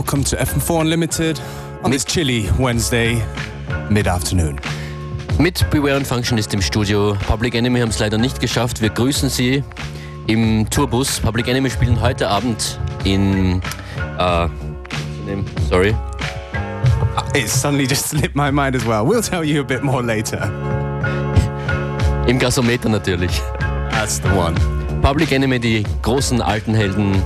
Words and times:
welcome 0.00 0.24
to 0.24 0.34
FM4 0.36 0.80
Unlimited 0.80 1.38
on 1.84 1.90
this 1.90 2.06
chilly 2.06 2.48
Wednesday 2.58 3.22
mid-afternoon. 3.90 4.58
Mit 5.38 5.68
Beware 5.70 5.96
and 5.96 6.06
Function 6.06 6.38
ist 6.38 6.54
im 6.54 6.62
Studio. 6.62 7.14
Public 7.26 7.54
Enemy 7.54 7.80
haben 7.80 7.90
es 7.90 7.98
leider 7.98 8.16
nicht 8.16 8.40
geschafft. 8.40 8.80
Wir 8.80 8.88
grüßen 8.88 9.28
Sie 9.28 9.62
im 10.26 10.66
Tourbus. 10.70 11.20
Public 11.20 11.48
Enemy 11.48 11.68
spielen 11.68 12.00
heute 12.00 12.28
Abend 12.28 12.80
in. 13.04 13.60
Uh, 14.18 14.48
sorry. 15.68 15.94
Ah, 17.14 17.26
it 17.34 17.50
suddenly 17.50 17.86
just 17.86 18.06
slipped 18.08 18.34
my 18.34 18.50
mind 18.50 18.74
as 18.74 18.86
well. 18.86 19.04
We'll 19.04 19.20
tell 19.20 19.44
you 19.44 19.60
a 19.60 19.64
bit 19.64 19.82
more 19.82 20.02
later. 20.02 20.50
Im 22.26 22.38
Gasometer 22.38 22.88
natürlich. 22.88 23.38
That's 23.90 24.18
the 24.18 24.30
one. 24.30 24.54
Public 25.02 25.30
Enemy, 25.30 25.60
die 25.60 25.84
großen 26.00 26.40
alten 26.40 26.74
Helden, 26.74 27.22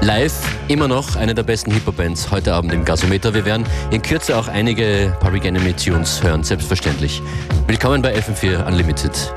live 0.00 0.57
Immer 0.68 0.86
noch 0.86 1.16
eine 1.16 1.34
der 1.34 1.44
besten 1.44 1.70
Hip-Hop-Bands 1.70 2.30
heute 2.30 2.52
Abend 2.52 2.74
im 2.74 2.84
Gasometer. 2.84 3.32
Wir 3.32 3.46
werden 3.46 3.64
in 3.90 4.02
Kürze 4.02 4.36
auch 4.36 4.48
einige 4.48 5.16
Public 5.18 5.46
Enemy 5.46 5.72
Tunes 5.72 6.22
hören, 6.22 6.44
selbstverständlich. 6.44 7.22
Willkommen 7.66 8.02
bei 8.02 8.14
FM4 8.14 8.66
Unlimited. 8.66 9.32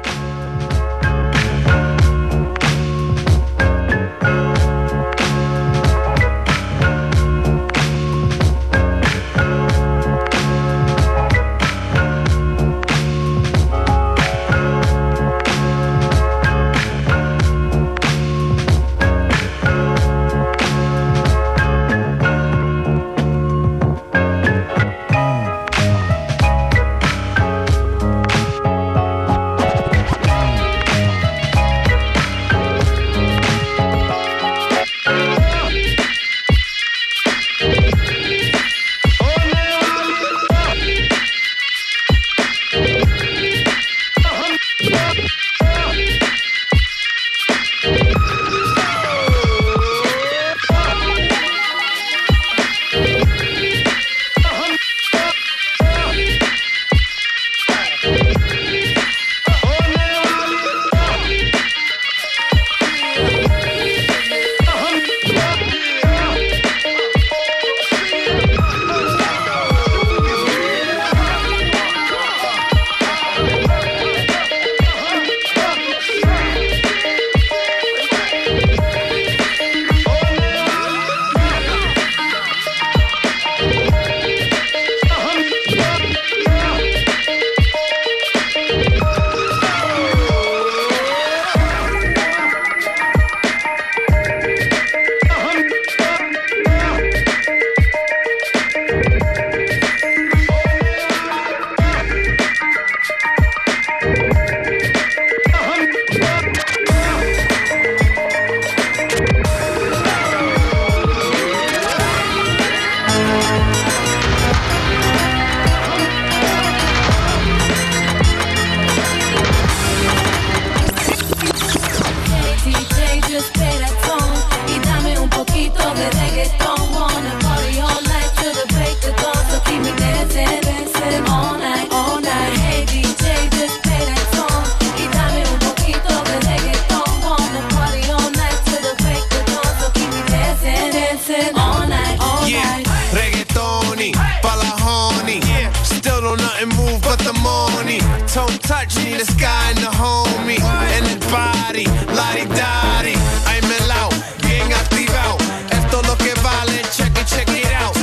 tone 148.34 148.58
touch. 148.59 148.96
Need 149.03 149.19
a 149.19 149.25
sky 149.25 149.72
and 149.72 149.80
a 149.80 149.92
homie. 149.92 150.59
And 150.96 151.06
el 151.14 151.19
body, 151.30 151.86
lottie 152.16 152.47
dottie. 152.59 153.19
I'm 153.52 153.68
out, 153.92 154.14
bien 154.42 154.72
activado. 154.72 155.38
Esto 155.69 156.02
lo 156.03 156.16
que 156.18 156.34
vale, 156.42 156.81
check 156.96 157.12
it, 157.19 157.28
check 157.28 157.50
it 157.50 157.72
out. 157.74 157.94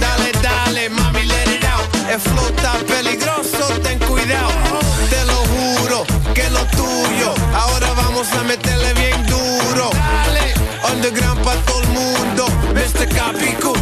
Dale, 0.00 0.30
dale, 0.42 0.88
mami, 0.90 1.24
let 1.26 1.48
it 1.48 1.64
out. 1.64 1.86
El 2.08 2.20
flow 2.20 2.46
está 2.46 2.72
peligroso, 2.86 3.64
ten 3.82 3.98
cuidado. 3.98 4.52
Te 5.10 5.24
lo 5.24 5.38
juro, 5.52 6.06
que 6.34 6.48
lo 6.50 6.64
tuyo. 6.78 7.34
Ahora 7.54 7.92
vamos 7.94 8.32
a 8.32 8.44
meterle 8.44 8.94
bien 8.94 9.26
duro. 9.26 9.90
Dale, 9.92 10.54
underground 10.92 11.42
pa' 11.42 11.56
todo 11.66 11.80
el 11.80 11.88
mundo. 11.88 12.46
Mr. 12.74 13.08
Capico. 13.08 13.73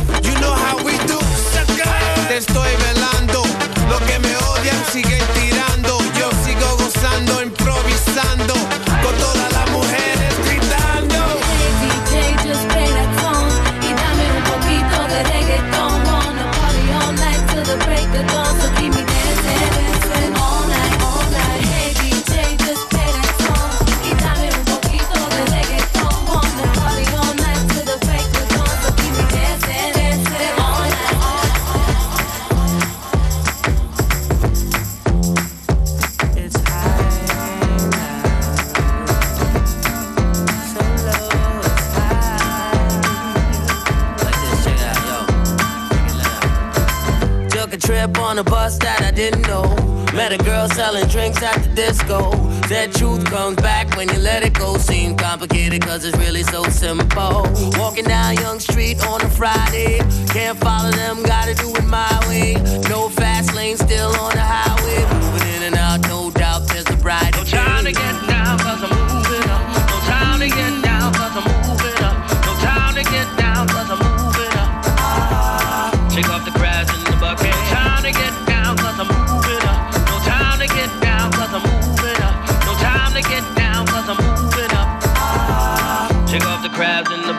selling 51.02 51.32
drinks 51.32 51.42
at 51.42 51.62
the 51.62 51.74
disco. 51.74 52.30
That 52.68 52.92
truth 52.92 53.24
comes 53.26 53.56
back 53.56 53.96
when 53.96 54.08
you 54.08 54.18
let 54.18 54.42
it 54.42 54.54
go. 54.54 54.76
Seem 54.76 55.16
complicated, 55.16 55.82
cause 55.82 56.04
it's 56.04 56.16
really 56.18 56.42
so 56.42 56.64
simple. 56.64 57.46
Walking 57.78 58.04
down 58.04 58.36
Yonge 58.36 58.62
Street 58.62 59.04
on 59.06 59.20
a 59.22 59.28
Friday. 59.30 59.98
Can't 60.28 60.58
follow 60.58 60.90
them, 60.90 61.22
gotta 61.22 61.54
do 61.54 61.70
it 61.74 61.84
my 61.84 62.18
way. 62.28 62.54
No 62.88 63.08
fast 63.08 63.54
lane, 63.54 63.76
still 63.76 64.14
on 64.16 64.32
the 64.32 64.40
highway 64.40 64.61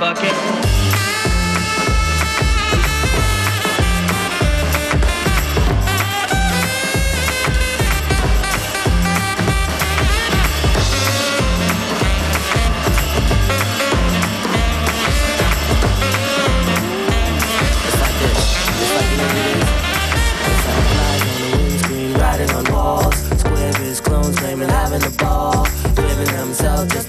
bucket. 0.04 0.73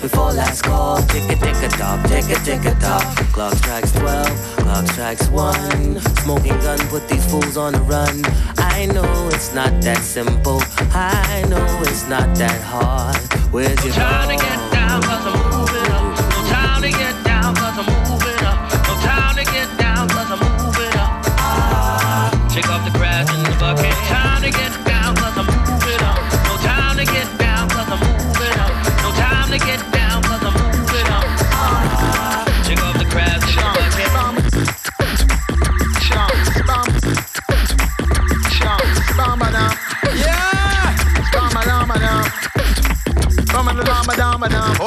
Before 0.09 0.33
last 0.33 0.62
call. 0.62 0.99
Tick 1.09 1.25
a 1.31 1.37
tick 1.37 1.56
a 1.65 1.69
tock, 1.69 2.06
tick 2.09 2.29
a 2.29 2.37
tick 2.45 2.65
a 2.67 2.75
tock. 2.79 3.05
Clock 3.33 3.55
strikes 3.55 3.93
12, 3.93 4.56
clock 4.59 4.87
strikes 4.89 5.29
1. 5.29 6.01
Smoking 6.23 6.59
gun 6.61 6.79
put 6.93 7.09
these 7.09 7.25
fools 7.31 7.56
on 7.56 7.73
the 7.73 7.81
run. 7.81 8.17
I 8.59 8.87
know 8.87 9.09
it's 9.33 9.55
not 9.55 9.73
that 9.83 10.03
simple. 10.03 10.61
I 10.93 11.45
know 11.49 11.67
it's 11.89 12.06
not 12.06 12.37
that 12.37 12.61
hard. 12.61 13.17
Where's 13.51 13.83
your 13.83 13.95
time 13.95 14.29
to 14.29 14.37
get 14.37 14.61
down, 14.73 15.01
cause 15.03 15.25
I'm 15.31 15.39
moving 15.56 15.89
up. 15.97 16.05
No 16.35 16.41
time 16.53 16.83
to 16.83 16.91
get 16.91 17.17
down, 17.25 17.55
cause 17.55 17.77
I'm 17.81 17.89
moving 18.05 18.41
up. 18.45 18.59
No 18.89 18.95
time 19.09 19.37
to 19.41 19.45
get 19.56 19.69
down, 19.79 20.09
cause 20.09 20.31
I'm 20.35 20.43
moving 20.61 20.95
up. 21.01 21.12
Ah, 21.41 22.29
shake 22.53 22.69
off 22.69 22.85
the 22.85 22.93
grass 22.99 23.27
in 23.35 23.43
the 23.43 23.56
bucket. 23.59 23.95
Time 24.12 24.43
to 24.43 24.51
get 24.51 24.73
down, 24.85 24.94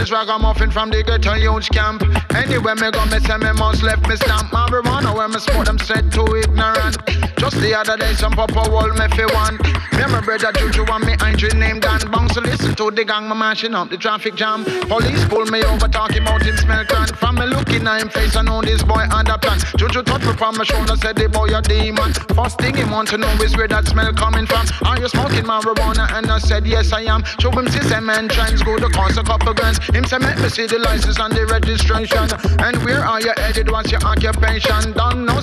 is 0.00 0.10
ragamuffin 0.10 0.70
from 0.70 0.90
the 0.90 1.02
ghetto 1.02 1.32
huge 1.32 1.70
camp. 1.70 2.02
Anywhere 2.34 2.74
me 2.74 2.90
go, 2.90 3.04
me 3.06 3.20
say 3.20 3.38
me 3.38 3.52
must 3.52 3.82
left 3.82 4.06
me 4.06 4.16
stamp. 4.16 4.50
Marijuana 4.50 5.14
where 5.14 5.28
me 5.28 5.38
smoke 5.38 5.64
them 5.64 5.78
said 5.78 6.12
too 6.12 6.36
ignorant. 6.36 6.98
Just 7.40 7.56
the 7.62 7.72
other 7.72 7.96
day, 7.96 8.12
some 8.12 8.32
papa 8.32 8.68
wall 8.68 8.92
me 8.92 9.08
fi 9.16 9.24
one. 9.32 9.56
Me 9.96 10.04
and 10.04 10.12
my 10.12 10.20
brother 10.20 10.52
Juju 10.52 10.84
and 10.84 11.06
me 11.06 11.16
Andre 11.24 11.48
name 11.56 11.80
Dan 11.80 12.04
Bounce 12.12 12.34
to 12.34 12.42
listen 12.42 12.74
to 12.74 12.90
the 12.90 13.02
gang, 13.02 13.30
me 13.30 13.34
mashing 13.34 13.74
up 13.74 13.88
the 13.88 13.96
traffic 13.96 14.34
jam. 14.34 14.62
Police 14.92 15.24
pull 15.24 15.46
me 15.46 15.64
over, 15.64 15.88
talking 15.88 16.20
about 16.20 16.42
him 16.42 16.54
smell 16.58 16.84
can. 16.84 17.06
From 17.16 17.36
me 17.36 17.46
looking 17.46 17.86
at 17.86 18.02
him 18.02 18.10
face, 18.10 18.36
I 18.36 18.42
know 18.42 18.60
this 18.60 18.82
boy 18.82 19.08
under 19.10 19.38
plan. 19.38 19.58
Juju 19.78 20.02
touch 20.02 20.20
me 20.20 20.34
from 20.34 20.58
my 20.58 20.64
shoulder, 20.64 20.96
said 20.96 21.16
the 21.16 21.30
boy 21.30 21.48
a 21.56 21.62
demon. 21.62 22.12
First 22.36 22.60
thing 22.60 22.76
he 22.76 22.84
want 22.84 23.08
to 23.08 23.16
know 23.16 23.32
is 23.40 23.56
where 23.56 23.68
that 23.68 23.88
smell 23.88 24.12
coming 24.12 24.44
from. 24.44 24.66
Are 24.84 25.00
you 25.00 25.08
smoking 25.08 25.44
marijuana? 25.44 26.12
And 26.12 26.30
I 26.30 26.40
said 26.40 26.66
yes 26.66 26.92
I 26.92 27.08
am. 27.08 27.24
Show 27.40 27.52
him 27.52 27.68
system 27.68 28.10
and 28.10 28.30
trends, 28.30 28.62
go 28.62 28.76
to 28.76 28.90
cost 28.90 29.16
a 29.16 29.22
couple 29.22 29.54
grand. 29.54 29.82
Him 29.96 30.04
say 30.04 30.18
make 30.18 30.38
me 30.40 30.50
see 30.50 30.66
the 30.66 30.78
license 30.78 31.18
and 31.18 31.32
the 31.32 31.46
registration. 31.46 32.28
And 32.60 32.76
where 32.84 33.00
are 33.00 33.22
you 33.22 33.32
headed? 33.38 33.70
What's 33.70 33.90
your 33.90 34.04
occupation? 34.04 34.92
Don't 34.92 35.24
know 35.24 35.40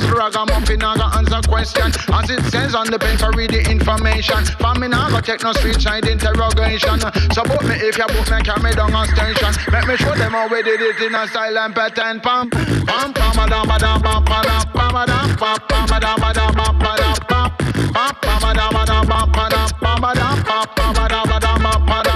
I 0.88 0.96
got 0.96 1.16
answer 1.18 1.48
question 1.48 1.87
action. 1.88 2.14
As 2.14 2.30
it 2.30 2.44
says 2.52 2.76
on 2.76 2.88
the 2.88 3.00
pen, 3.00 3.18
so 3.18 3.30
read 3.32 3.52
the 3.52 3.62
information. 3.70 4.44
For 4.60 4.74
me 4.76 4.88
now, 4.88 5.10
go 5.10 5.20
take 5.20 5.44
no 5.44 5.54
speech, 5.54 5.86
I 5.86 6.00
interrogation. 6.00 7.00
Support 7.32 7.66
me 7.66 7.76
if 7.76 7.98
you 7.98 8.08
book 8.08 8.30
me, 8.32 8.42
carry 8.42 8.64
me 8.64 8.72
down 8.72 8.94
on 8.94 9.08
station. 9.08 9.52
Let 9.72 9.88
me 9.88 9.96
show 9.98 10.16
them 10.16 10.32
how 10.32 10.48
we 10.48 10.64
did 10.64 10.82
it 10.82 11.00
in 11.02 11.16
a 11.16 11.28
style 11.28 11.58
and 11.58 11.76
pattern. 11.76 12.20
Pam, 12.22 12.50
pam, 12.50 13.14
pam, 13.14 13.36
madam, 13.36 13.68
madam, 13.68 14.02
pam, 14.02 14.26
da 14.26 14.64
pam, 14.74 14.94
madam, 14.94 15.36
pam, 15.38 15.58
pam, 15.68 15.90
madam, 15.90 16.16
madam, 16.20 16.54
pam, 16.56 16.78
madam, 16.80 17.16
pam, 17.28 18.16
pam, 18.22 18.42
madam, 18.42 18.74
da 18.74 19.02
pam, 19.04 19.32
madam, 19.32 19.70
pam, 19.80 20.02
madam, 20.02 20.44
pam, 20.44 20.94
da 20.96 21.20
pam, 21.20 21.30
madam, 21.30 21.86
pam, 21.86 22.07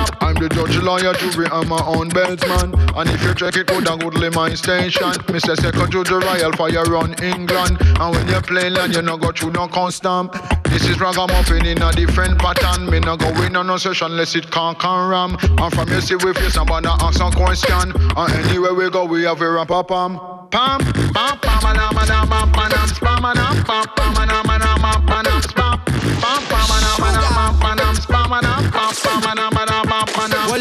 the 0.41 0.49
judge, 0.49 0.77
lawyer, 0.77 1.13
jury, 1.13 1.47
and 1.51 1.69
my 1.69 1.81
own 1.85 2.09
beltsman. 2.09 2.73
And 2.97 3.09
if 3.09 3.21
you 3.23 3.33
check 3.35 3.55
it, 3.55 3.67
good 3.67 3.88
and 3.88 4.01
goodly 4.01 4.29
my 4.31 4.53
station. 4.55 5.13
Mr. 5.29 5.55
Second 5.55 5.91
Judge 5.91 6.09
Royal 6.09 6.51
Fire 6.53 6.83
run 6.85 7.13
England. 7.21 7.77
And 7.79 8.15
when 8.15 8.27
you 8.27 8.41
play 8.41 8.69
land, 8.69 8.95
you 8.95 9.01
no 9.01 9.17
go 9.17 9.31
through 9.31 9.51
no 9.51 9.67
custom. 9.67 10.31
This 10.65 10.88
is 10.88 10.99
ragamuffin 10.99 11.65
in 11.65 11.81
a 11.81 11.91
different 11.91 12.39
pattern. 12.39 12.89
Me 12.89 12.99
no 12.99 13.17
go 13.17 13.29
in 13.43 13.55
on 13.55 13.67
no 13.67 13.77
session 13.77 14.11
unless 14.11 14.35
it 14.35 14.49
can't 14.49 14.79
can 14.79 15.09
ram. 15.09 15.38
And 15.41 15.73
from 15.73 15.89
you 15.89 16.01
see 16.01 16.15
we 16.15 16.33
face 16.33 16.53
somebody 16.53 16.88
ask 16.88 17.17
some 17.17 17.33
question. 17.33 17.93
And 18.17 18.33
anywhere 18.45 18.73
we 18.73 18.89
go, 18.89 19.05
we 19.05 19.23
have 19.23 19.41
a 19.41 19.51
rap 19.51 19.69
a. 19.69 19.83
Pam, 19.91 20.79
pam, 21.13 21.39
pam, 21.39 21.39
pam, 21.39 21.75
pam, 21.75 21.95
pam, 22.07 22.51
pam, 22.51 22.51
pam, 22.51 22.71
pam, 22.71 22.91
pam, 22.99 23.21
pam, 23.21 23.21
pam, 23.21 23.53
pam, 23.65 23.85
pam, 23.95 24.13
pam, 24.13 24.43
pam, 24.43 24.81
pam, 24.81 25.05
pam, 25.05 25.20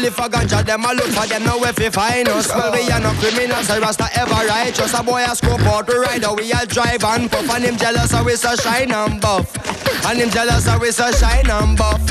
if 0.05 0.17
a 0.17 0.29
ganja 0.29 0.63
them 0.65 0.85
a 0.85 0.93
look 0.93 1.07
for 1.07 1.27
them, 1.27 1.43
now 1.43 1.63
if 1.63 1.79
you 1.79 1.91
find 1.91 2.27
us. 2.29 2.47
Well, 2.49 2.71
we 2.71 2.89
are 2.91 2.99
no 2.99 3.11
criminals, 3.13 3.69
I 3.69 3.79
rasta 3.79 4.07
ever 4.15 4.47
righteous. 4.47 4.93
A 4.93 5.03
boy 5.03 5.23
a 5.23 5.35
scope 5.35 5.61
out 5.61 5.87
to 5.87 5.99
ride, 5.99 6.25
we 6.37 6.51
all 6.53 6.65
drive 6.65 7.03
and 7.03 7.29
puff. 7.29 7.49
And 7.49 7.63
him 7.63 7.77
jealous, 7.77 8.11
so 8.11 8.23
we 8.23 8.35
so 8.35 8.55
shine 8.55 8.91
and 8.91 9.21
buff. 9.21 9.80
And 10.05 10.19
him 10.19 10.29
jealous, 10.29 10.65
so 10.65 10.77
we 10.79 10.91
so 10.91 11.11
shine 11.11 11.49
and 11.49 11.77
buff. 11.77 12.01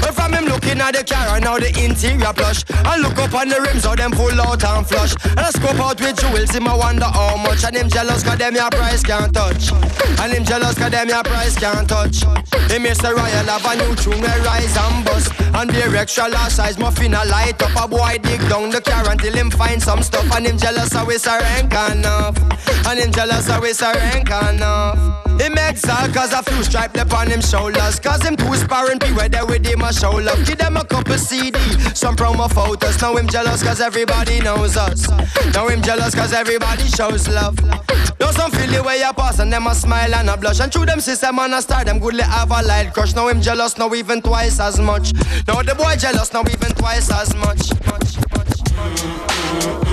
But 0.00 0.14
from 0.14 0.32
him 0.34 0.44
looking 0.46 0.80
at 0.80 0.94
the 0.94 1.04
car, 1.04 1.36
and 1.36 1.44
now 1.44 1.58
the 1.58 1.68
interior 1.78 2.32
plush. 2.32 2.64
I 2.84 2.98
look 2.98 3.18
up 3.18 3.34
on 3.34 3.48
the 3.48 3.60
rims, 3.60 3.84
how 3.84 3.94
them 3.94 4.12
pull 4.12 4.40
out 4.40 4.64
and 4.64 4.86
flush. 4.86 5.14
And 5.24 5.40
I 5.40 5.50
scope 5.50 5.80
out 5.80 6.00
with 6.00 6.20
jewels, 6.20 6.54
him 6.54 6.68
I 6.68 6.74
wonder 6.74 7.06
how 7.06 7.36
much. 7.36 7.64
And 7.64 7.76
him 7.76 7.88
jealous, 7.88 8.22
cause 8.22 8.38
them 8.38 8.54
your 8.54 8.70
price 8.70 9.02
can't 9.02 9.32
touch. 9.32 9.72
And 10.20 10.32
him 10.32 10.44
jealous, 10.44 10.78
cause 10.78 10.90
them 10.90 11.08
your 11.08 11.22
price 11.22 11.56
can't 11.56 11.88
touch. 11.88 12.22
Him 12.70 12.82
Mr. 12.82 13.14
Royal 13.14 13.46
have 13.46 13.64
a 13.64 13.76
new 13.76 13.94
tune, 13.96 14.22
rise 14.22 14.76
and 14.76 15.04
bust. 15.04 15.32
And 15.54 15.70
the 15.70 15.98
extra 15.98 16.28
large 16.28 16.52
size 16.52 16.78
muffin 16.78 17.14
a 17.14 17.24
light 17.24 17.62
up. 17.62 17.84
A 17.84 17.88
boy 17.88 18.18
dig 18.22 18.40
down 18.48 18.70
the 18.70 18.80
car 18.80 19.08
until 19.10 19.34
him 19.34 19.50
find 19.50 19.82
some 19.82 20.02
stuff. 20.02 20.30
And 20.34 20.46
him 20.46 20.58
jealous 20.58 20.92
how 20.92 21.06
we 21.06 21.16
rank 21.16 21.72
enough. 21.72 22.36
And 22.86 22.98
him 22.98 23.12
jealous 23.12 23.46
how 23.46 23.60
we 23.60 23.72
rank 23.72 24.28
enough. 24.28 25.25
Him 25.38 25.54
exalt 25.58 26.12
cause 26.14 26.32
a 26.32 26.42
few 26.42 26.62
stripe 26.62 26.96
left 26.96 27.12
on 27.12 27.28
him 27.28 27.40
shoulders. 27.40 28.00
Cause 28.00 28.22
him 28.22 28.36
too 28.36 28.54
sparring 28.54 28.98
be 28.98 29.12
where 29.12 29.28
they 29.28 29.42
with 29.42 29.64
him 29.66 29.82
a 29.82 29.92
show 29.92 30.12
love. 30.12 30.44
Give 30.46 30.58
them 30.58 30.76
a 30.76 30.84
couple 30.84 31.18
CD, 31.18 31.58
some 31.94 32.16
promo 32.16 32.50
photos. 32.50 33.00
Now 33.00 33.16
him 33.16 33.28
jealous 33.28 33.62
cause 33.62 33.80
everybody 33.80 34.40
knows 34.40 34.76
us. 34.76 35.08
Now 35.52 35.68
him 35.68 35.82
jealous 35.82 36.14
cause 36.14 36.32
everybody 36.32 36.84
shows 36.84 37.28
love. 37.28 37.58
Now 38.18 38.30
some 38.30 38.50
feel 38.50 38.70
the 38.70 38.82
way 38.82 38.98
you 39.00 39.12
pass 39.12 39.38
and 39.38 39.52
them 39.52 39.66
a 39.66 39.74
smile 39.74 40.14
and 40.14 40.30
a 40.30 40.36
blush. 40.36 40.60
And 40.60 40.72
through 40.72 40.86
them 40.86 41.00
system 41.00 41.38
and 41.38 41.54
a 41.54 41.62
star, 41.62 41.84
them 41.84 41.98
goodly 41.98 42.22
have 42.22 42.50
a 42.50 42.62
light 42.62 42.92
crush. 42.94 43.14
Now 43.14 43.28
him 43.28 43.40
jealous, 43.40 43.76
now 43.76 43.92
even 43.94 44.22
twice 44.22 44.58
as 44.60 44.80
much. 44.80 45.12
Now 45.46 45.62
the 45.62 45.74
boy 45.74 45.96
jealous, 45.96 46.32
now 46.32 46.42
even 46.50 46.72
twice 46.72 47.10
as 47.10 47.34
much. 47.34 47.70
much, 47.86 48.16
much, 48.36 49.66
much. 49.66 49.85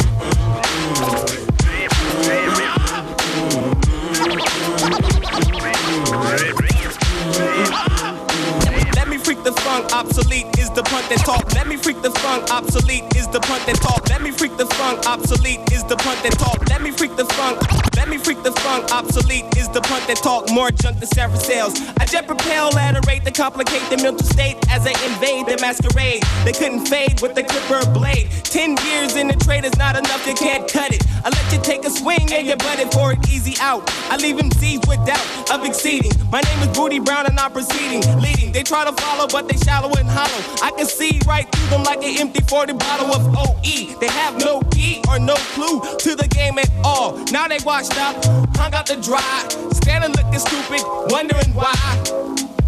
The 9.43 9.62
funk, 9.73 9.93
obsolete 9.93 10.45
is 10.59 10.69
the 10.71 10.83
punt 10.83 11.07
that 11.09 11.19
talk. 11.25 11.51
Let 11.53 11.67
me 11.67 11.77
freak 11.77 12.01
the 12.01 12.11
funk, 12.11 12.51
obsolete 12.51 13.05
is 13.15 13.27
the 13.27 13.39
punt 13.39 13.65
that 13.65 13.77
talk. 13.77 14.07
Let 14.09 14.21
me 14.21 14.29
freak 14.29 14.55
the 14.57 14.67
funk, 14.77 15.07
obsolete 15.07 15.61
is 15.71 15.83
the 15.85 15.95
punt 15.95 16.21
that 16.21 16.33
talk. 16.37 16.59
Let 16.69 16.81
me 16.81 16.91
freak 16.91 17.15
the 17.15 17.25
funk, 17.25 17.57
let 17.95 18.07
me 18.07 18.17
freak 18.17 18.43
the 18.43 18.51
funk, 18.51 18.91
obsolete 18.91 19.45
is 19.57 19.69
the 19.69 19.81
punt 19.81 20.05
that 20.07 20.17
talk. 20.17 20.51
More 20.51 20.69
junk 20.69 20.99
than 20.99 21.09
Sarah 21.09 21.35
sales. 21.37 21.73
I 21.97 22.05
jet 22.05 22.27
propel 22.27 22.77
at 22.77 22.95
a 22.95 23.01
rate 23.07 23.23
that 23.23 23.35
complicate 23.35 23.81
the 23.89 23.97
mental 23.97 24.25
state 24.27 24.57
as 24.69 24.85
I 24.85 24.93
invade 25.09 25.47
the 25.47 25.57
masquerade. 25.59 26.21
They 26.45 26.53
couldn't 26.53 26.85
fade 26.85 27.21
with 27.21 27.33
the 27.33 27.43
clipper 27.43 27.81
blade. 27.97 28.29
Ten 28.43 28.77
years 28.85 29.15
in 29.15 29.27
the 29.27 29.37
trade 29.45 29.65
is 29.65 29.75
not 29.77 29.95
enough, 29.97 30.21
you 30.27 30.35
can't 30.35 30.69
cut 30.69 30.93
it. 30.93 31.01
I 31.25 31.29
let 31.29 31.45
you 31.51 31.59
take 31.61 31.83
a 31.85 31.89
swing 31.89 32.31
and 32.31 32.45
you 32.45 32.55
butt 32.57 32.77
for 32.93 33.13
an 33.13 33.19
easy 33.27 33.55
out. 33.59 33.81
I 34.11 34.17
leave 34.17 34.37
him 34.37 34.51
seized 34.51 34.87
with 34.87 35.03
doubt 35.05 35.25
of 35.51 35.65
exceeding. 35.65 36.11
My 36.29 36.41
name 36.41 36.59
is 36.59 36.77
Booty 36.77 36.99
Brown 36.99 37.25
and 37.25 37.39
I'm 37.39 37.51
proceeding, 37.51 38.03
leading. 38.21 38.51
They 38.51 38.61
try 38.61 38.85
to 38.85 38.93
follow, 39.01 39.27
but 39.27 39.47
they 39.47 39.57
shallow 39.63 39.91
and 39.97 40.07
hollow. 40.07 40.41
I 40.61 40.71
can 40.75 40.85
see 40.85 41.19
right 41.27 41.49
through 41.51 41.69
them 41.69 41.83
like 41.83 42.03
an 42.03 42.19
empty 42.19 42.41
40 42.41 42.73
bottle 42.73 43.13
of 43.13 43.35
OE. 43.35 43.99
They 43.99 44.07
have 44.07 44.37
no 44.37 44.61
key 44.71 45.01
or 45.07 45.19
no 45.19 45.35
clue 45.55 45.81
to 45.99 46.15
the 46.15 46.27
game 46.27 46.57
at 46.59 46.69
all. 46.83 47.17
Now 47.31 47.47
they 47.47 47.59
washed 47.65 47.97
up, 47.99 48.23
hung 48.55 48.73
out 48.73 48.85
to 48.87 48.99
dry, 49.01 49.47
standing 49.71 50.11
looking 50.11 50.39
stupid, 50.39 50.81
wondering 51.09 51.53
why. 51.53 51.73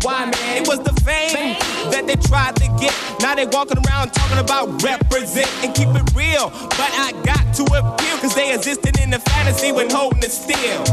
Why, 0.01 0.25
man? 0.25 0.61
It 0.61 0.67
was 0.67 0.79
the 0.79 0.93
fame 1.01 1.57
that 1.89 2.05
they 2.05 2.15
tried 2.15 2.55
to 2.57 2.67
get. 2.79 2.93
Now 3.21 3.33
they 3.33 3.47
walking 3.47 3.79
around 3.87 4.13
talking 4.13 4.37
about 4.37 4.83
represent 4.83 5.49
and 5.63 5.73
keep 5.73 5.89
it 5.89 6.13
real. 6.13 6.51
But 6.77 6.91
I 6.93 7.11
got 7.25 7.55
to 7.55 7.63
appeal, 7.63 8.17
cause 8.19 8.35
they 8.35 8.53
existed 8.53 8.99
in 8.99 9.09
the 9.09 9.19
fantasy 9.19 9.71
when 9.71 9.89
holding 9.89 10.21
it 10.21 10.31
still. 10.31 10.83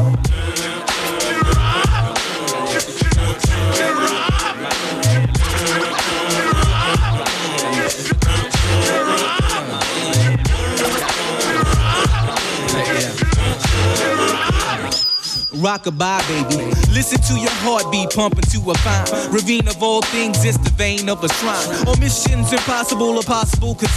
Rockabye, 15.63 16.21
baby. 16.29 16.83
Listen 16.93 17.19
to 17.23 17.41
your 17.41 17.55
heartbeat 17.63 18.11
pumping 18.11 18.45
to 18.51 18.59
a 18.71 18.75
fine 18.83 19.33
ravine 19.33 19.67
of 19.69 19.83
all 19.83 20.03
things. 20.03 20.45
It's 20.45 20.59
the 20.59 20.71
vein 20.71 21.09
of 21.09 21.23
a 21.25 21.29
shrine. 21.29 21.87
Or 21.87 21.97
missions 21.97 22.53
impossible 22.53 23.17
or 23.17 23.23
possible 23.23 23.75
cause 23.75 23.97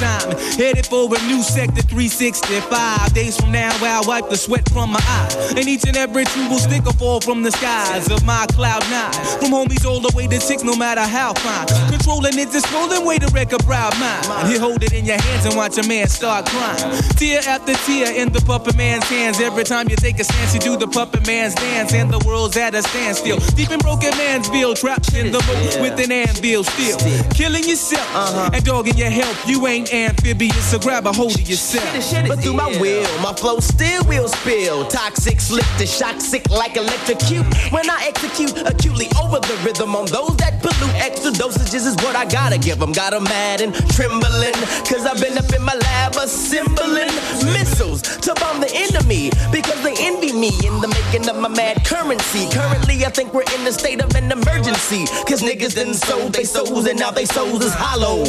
headed 0.56 0.86
for 0.86 1.10
a 1.10 1.20
new 1.28 1.42
sector 1.42 1.82
365. 1.82 3.14
Days 3.14 3.40
from 3.40 3.52
now, 3.52 3.76
I'll 3.82 4.06
wipe 4.06 4.30
the 4.30 4.38
sweat 4.38 4.70
from 4.70 4.92
my 4.92 5.00
eye. 5.02 5.54
And 5.58 5.68
each 5.68 5.86
and 5.86 5.98
every 5.98 6.26
tree 6.26 6.48
will 6.48 6.60
stick 6.60 6.86
or 6.86 6.94
fall 6.94 7.20
from 7.20 7.42
the 7.42 7.52
skies 7.52 8.10
of 8.12 8.24
my 8.24 8.46
cloud 8.52 8.84
nine. 8.90 9.14
From 9.40 9.52
homies 9.52 9.86
all 9.86 10.00
the 10.00 10.14
way 10.16 10.28
to 10.28 10.40
six, 10.40 10.64
no 10.64 10.76
matter 10.76 11.02
how 11.02 11.34
fine. 11.34 11.68
Controlling 11.90 12.38
it's 12.38 12.56
a 12.56 12.62
swollen 12.62 13.06
way 13.06 13.18
to 13.18 13.28
wreck 13.34 13.52
a 13.52 13.58
proud 13.60 13.98
mind. 14.00 14.52
You 14.52 14.60
hold 14.60 14.84
it 14.84 14.94
in 14.94 15.06
your 15.06 15.20
hands 15.20 15.46
and 15.46 15.56
watch 15.56 15.78
a 15.78 15.88
man 15.88 16.08
start 16.08 16.46
crying. 16.46 17.02
Tear 17.18 17.42
after 17.48 17.74
tear 17.86 18.14
in 18.14 18.32
the 18.32 18.42
puppet 18.42 18.78
man's 18.78 19.06
hands. 19.06 19.40
Every 19.40 19.64
time 19.64 19.90
you 19.90 19.96
take 19.96 20.20
a 20.20 20.24
stance, 20.24 20.54
you 20.54 20.60
do 20.60 20.78
the 20.78 20.88
puppet 20.88 21.26
man's 21.26 21.55
dance. 21.56 21.94
And 21.94 22.12
the 22.12 22.24
world's 22.26 22.58
at 22.58 22.76
a 22.76 22.82
standstill. 22.84 23.38
Deep 23.56 23.72
in 23.72 23.80
broken 23.80 24.16
man's 24.18 24.46
mansville, 24.46 24.76
trapped 24.76 25.14
in 25.14 25.32
the 25.32 25.40
moat 25.48 25.82
with 25.82 26.00
an 26.00 26.12
anvil 26.12 26.64
still. 26.64 26.98
Killing 27.32 27.64
yourself 27.64 28.08
and 28.54 28.64
dogging 28.64 28.98
your 28.98 29.10
health. 29.10 29.38
You 29.48 29.68
ain't 29.68 29.94
amphibious, 29.94 30.72
so 30.72 30.80
grab 30.80 31.08
a 31.08 31.14
hold 31.14 31.36
of 31.36 31.48
yourself. 31.48 31.86
But 32.28 32.40
through 32.40 32.54
my 32.54 32.70
will, 32.80 33.08
my 33.22 33.34
flow 33.34 33.60
still 33.60 34.04
will 34.06 34.28
spill. 34.28 34.86
Toxic, 34.88 35.40
slick 35.40 35.66
to 35.78 35.86
shock, 35.86 36.20
sick 36.20 36.50
like 36.50 36.76
electrocute. 36.78 37.46
When 37.72 37.90
I 37.90 38.06
execute 38.08 38.58
acutely 38.66 39.08
over 39.22 39.40
the 39.40 39.60
rhythm 39.64 39.96
on 39.96 40.06
those 40.08 40.36
that 40.38 40.62
pollute, 40.62 40.96
extra 40.96 41.32
dosages 41.32 41.86
is 41.88 41.96
what 42.04 42.16
I 42.16 42.26
gotta 42.26 42.58
give 42.58 42.80
them. 42.80 42.92
Got 42.92 43.14
'em 43.14 43.24
mad 43.24 43.62
and 43.62 43.74
trembling, 43.92 44.54
cause 44.90 45.06
I've 45.06 45.20
been 45.20 45.38
up 45.38 45.52
in 45.54 45.64
my 45.64 45.76
lab 45.76 46.16
assembling 46.16 47.12
missiles 47.54 48.02
to 48.02 48.34
bomb 48.36 48.60
the 48.62 48.72
enemy 48.74 49.32
because 49.52 49.82
they 49.84 49.96
envy 50.00 50.34
me 50.34 50.50
in 50.64 50.80
the 50.82 50.88
making 50.88 51.30
of 51.30 51.38
my 51.38 51.45
mad 51.50 51.84
currency. 51.86 52.50
Currently, 52.50 53.06
I 53.06 53.10
think 53.10 53.34
we're 53.34 53.50
in 53.56 53.64
the 53.64 53.72
state 53.72 54.02
of 54.02 54.16
an 54.16 54.32
emergency, 54.32 55.06
cause 55.28 55.42
niggas 55.42 55.76
done 55.76 55.94
sold 55.94 56.34
they 56.34 56.44
souls 56.44 56.88
and 56.88 57.00
now 57.00 57.12
they 57.12 57.26
souls 57.26 57.64
is 57.64 57.74
hollow. 57.74 58.24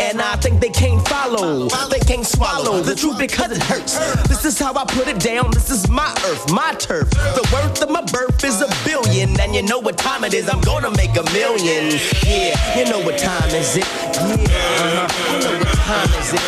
And 0.00 0.20
I 0.20 0.36
think 0.36 0.60
they 0.60 0.70
can't 0.70 1.06
follow, 1.08 1.68
they 1.90 2.00
can't 2.00 2.26
swallow 2.26 2.80
the 2.80 2.94
truth 2.94 3.18
because 3.18 3.52
it 3.52 3.62
hurts. 3.62 3.98
This 4.28 4.44
is 4.44 4.58
how 4.58 4.74
I 4.74 4.84
put 4.84 5.08
it 5.08 5.20
down, 5.20 5.50
this 5.52 5.70
is 5.70 5.88
my 5.88 6.10
earth, 6.26 6.52
my 6.52 6.72
turf. 6.74 7.10
The 7.10 7.48
worth 7.52 7.82
of 7.82 7.90
my 7.90 8.02
birth 8.02 8.42
is 8.44 8.60
a 8.62 8.68
billion, 8.84 9.38
and 9.40 9.54
you 9.54 9.62
know 9.62 9.78
what 9.78 9.98
time 9.98 10.24
it 10.24 10.34
is, 10.34 10.48
I'm 10.48 10.60
gonna 10.62 10.90
make 10.90 11.16
a 11.16 11.24
million. 11.32 11.98
Yeah, 12.24 12.78
you 12.78 12.84
know 12.90 13.00
what 13.00 13.18
time 13.18 13.50
is 13.50 13.76
it? 13.76 13.86
Yeah, 14.14 14.56
uh-huh. 14.82 15.08
You 15.32 15.38
know 15.44 15.58
what 15.58 15.72
time 15.76 16.10
is 16.18 16.32
it? 16.32 16.40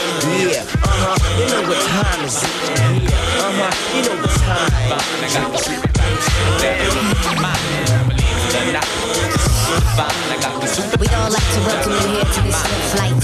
Yeah, 0.52 0.62
uh-huh. 0.62 1.16
You 1.38 1.46
know 1.52 1.62
what 1.68 1.80
time 1.86 2.24
is 2.24 2.42
it? 2.42 2.50
Yeah, 2.78 3.18
uh-huh. 3.46 3.96
You 3.96 4.02
know 4.08 4.16
what 4.22 4.30
time 4.30 5.54
is 5.54 5.68
it? 5.68 6.07
We 10.98 11.06
all 11.14 11.30
like 11.30 11.52
to 11.54 11.60
welcome 11.60 11.92
you 11.92 11.98
here 12.14 12.24
to 12.24 12.40
this 12.42 12.60
flight. 12.92 13.22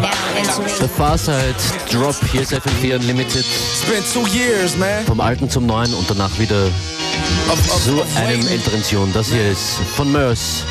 now 0.00 0.12
entering. 0.36 0.78
The 0.78 0.88
Far 0.88 1.18
Side 1.18 1.54
Drop, 1.90 2.14
hier 2.30 2.42
ist 2.42 2.52
FM4 2.52 2.96
Unlimited. 2.96 3.44
It's 3.44 3.84
been 3.84 4.02
two 4.12 4.26
years, 4.36 4.76
man. 4.76 5.04
Vom 5.06 5.20
alten 5.20 5.48
zum 5.50 5.66
neuen 5.66 5.92
und 5.94 6.08
danach 6.08 6.38
wieder 6.38 6.70
zu 7.84 8.02
einem 8.16 8.42
Tune. 8.88 9.12
Das 9.12 9.28
hier 9.28 9.50
ist 9.50 9.78
von 9.96 10.10
Merce. 10.12 10.64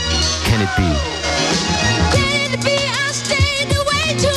Can 0.46 0.62
it 0.62 0.76
be? 0.76 0.96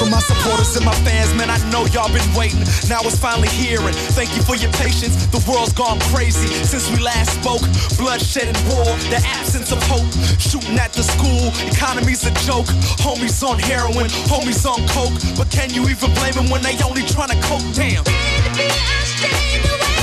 For 0.02 0.10
my 0.10 0.18
supporters 0.18 0.74
and 0.74 0.84
my 0.84 0.94
fans, 1.06 1.32
man, 1.34 1.48
I 1.48 1.58
know 1.70 1.86
y'all 1.94 2.12
been 2.12 2.34
waiting. 2.34 2.58
Now 2.90 2.98
it's 3.06 3.16
finally 3.16 3.46
here, 3.46 3.78
and 3.80 3.94
thank 4.18 4.34
you 4.34 4.42
for 4.42 4.56
your 4.56 4.72
patience. 4.72 5.14
The 5.26 5.38
world's 5.46 5.72
gone 5.72 6.00
crazy 6.10 6.48
since 6.66 6.90
we 6.90 6.98
last 6.98 7.38
spoke. 7.38 7.62
Bloodshed 7.96 8.48
and 8.50 8.58
war, 8.66 8.82
the 9.14 9.22
absence 9.38 9.70
of 9.70 9.80
hope. 9.84 10.10
Shooting 10.40 10.76
at 10.76 10.92
the 10.92 11.04
school, 11.04 11.54
economy's 11.70 12.26
a 12.26 12.32
joke. 12.42 12.66
Homies 12.98 13.46
on 13.46 13.60
heroin, 13.60 14.10
homies 14.26 14.66
on 14.66 14.82
coke. 14.88 15.14
But 15.38 15.52
can 15.52 15.70
you 15.72 15.88
even 15.88 16.12
blame 16.14 16.34
them 16.34 16.50
when 16.50 16.62
they 16.62 16.74
only 16.82 17.02
tryna 17.02 17.38
coke? 17.46 17.62
Damn. 17.72 18.02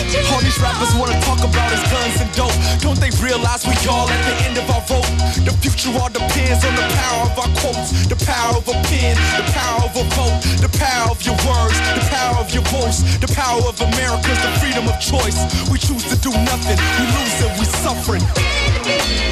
All 0.10 0.42
these 0.42 0.58
rappers 0.58 0.90
wanna 0.98 1.20
talk 1.22 1.38
about 1.46 1.70
is 1.70 1.84
guns 1.94 2.18
and 2.22 2.32
dope. 2.34 2.54
Don't 2.82 2.98
they 2.98 3.14
realize 3.22 3.62
we 3.66 3.78
all 3.86 4.10
at 4.10 4.22
the 4.26 4.36
end 4.46 4.58
of 4.58 4.66
our 4.74 4.82
rope? 4.90 5.06
The 5.46 5.54
future 5.62 5.94
all 6.02 6.10
depends 6.10 6.66
on 6.66 6.74
the 6.74 6.88
power 6.98 7.30
of 7.30 7.38
our 7.38 7.52
quotes, 7.62 8.10
the 8.10 8.18
power 8.26 8.58
of 8.58 8.66
a 8.68 8.74
pen, 8.90 9.14
the 9.38 9.46
power 9.54 9.86
of 9.86 9.94
a 9.94 10.06
vote, 10.18 10.38
the 10.66 10.72
power 10.82 11.14
of 11.14 11.22
your 11.22 11.38
words, 11.46 11.78
the 11.94 12.06
power 12.10 12.38
of 12.42 12.50
your 12.50 12.66
voice, 12.74 13.06
the 13.22 13.30
power 13.38 13.62
of 13.70 13.78
America's 13.82 14.40
the 14.42 14.52
freedom 14.58 14.90
of 14.90 14.98
choice. 14.98 15.38
We 15.70 15.78
choose 15.78 16.06
to 16.10 16.18
do 16.18 16.34
nothing, 16.34 16.78
we 16.98 17.06
lose 17.14 17.38
it, 17.46 17.52
we 17.60 17.66
suffering. 17.86 18.26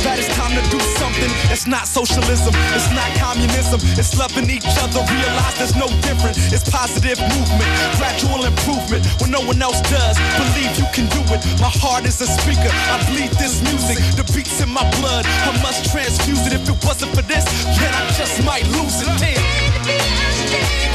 That 0.06 0.20
it's 0.22 0.30
time 0.38 0.54
to 0.54 0.64
do 0.70 0.80
something. 1.02 1.32
It's 1.50 1.66
not 1.66 1.88
socialism, 1.88 2.54
it's 2.78 2.90
not 2.94 3.10
communism. 3.18 3.82
It's 3.98 4.14
loving 4.18 4.50
each 4.50 4.68
other. 4.78 5.02
Realize 5.10 5.58
there's 5.58 5.76
no 5.76 5.88
different. 6.06 6.17
It's 6.52 6.70
positive 6.70 7.20
movement, 7.20 7.70
gradual 7.98 8.46
improvement 8.46 9.06
when 9.20 9.32
no 9.32 9.42
one 9.42 9.62
else 9.62 9.82
does. 9.90 10.18
Believe 10.40 10.72
you 10.80 10.88
can 10.94 11.08
do 11.12 11.22
it. 11.34 11.42
My 11.60 11.70
heart 11.70 12.06
is 12.06 12.22
a 12.22 12.28
speaker. 12.28 12.72
I 12.72 13.04
bleed 13.10 13.32
this 13.36 13.62
music. 13.62 13.98
The 14.16 14.24
beats 14.34 14.62
in 14.62 14.70
my 14.70 14.86
blood. 15.00 15.26
I 15.26 15.52
must 15.62 15.92
transfuse 15.92 16.48
it. 16.48 16.54
If 16.54 16.70
it 16.70 16.80
wasn't 16.86 17.14
for 17.16 17.24
this, 17.24 17.46
then 17.78 17.94
I 17.94 18.02
just 18.16 18.44
might 18.46 18.66
lose 18.76 19.02
it. 19.02 19.08
Damn. 19.20 20.87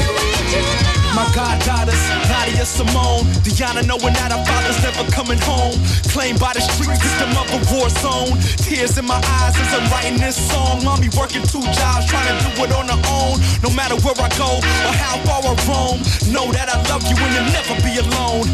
My 1.13 1.29
goddaughters, 1.29 2.01
Nadia 2.25 2.65
Simone, 2.65 3.29
Diana 3.45 3.85
knowing 3.85 4.17
that 4.17 4.33
our 4.33 4.41
father's 4.49 4.81
never 4.81 5.05
coming 5.13 5.37
home. 5.45 5.77
Claimed 6.09 6.39
by 6.39 6.53
the 6.53 6.61
streets, 6.61 7.05
system 7.05 7.29
of 7.37 7.45
a 7.53 7.59
war 7.69 7.85
zone. 8.01 8.33
Tears 8.57 8.97
in 8.97 9.05
my 9.05 9.21
eyes 9.21 9.53
as 9.53 9.69
I'm 9.77 9.85
writing 9.93 10.17
this 10.17 10.33
song. 10.49 10.83
Mommy 10.83 11.09
working 11.13 11.45
two 11.45 11.61
jobs, 11.77 12.09
trying 12.09 12.25
to 12.25 12.49
do 12.49 12.65
it 12.65 12.71
on 12.73 12.89
her 12.89 13.01
own. 13.13 13.37
No 13.61 13.69
matter 13.77 13.93
where 14.01 14.17
I 14.17 14.29
go 14.41 14.57
or 14.57 14.93
how 14.97 15.21
far 15.21 15.45
I 15.45 15.53
roam, 15.69 16.01
know 16.33 16.49
that 16.49 16.73
I 16.73 16.81
love 16.89 17.05
you 17.05 17.13
and 17.13 17.29
you'll 17.29 17.53
never 17.53 17.77
be 17.85 17.93
alone. 18.01 18.49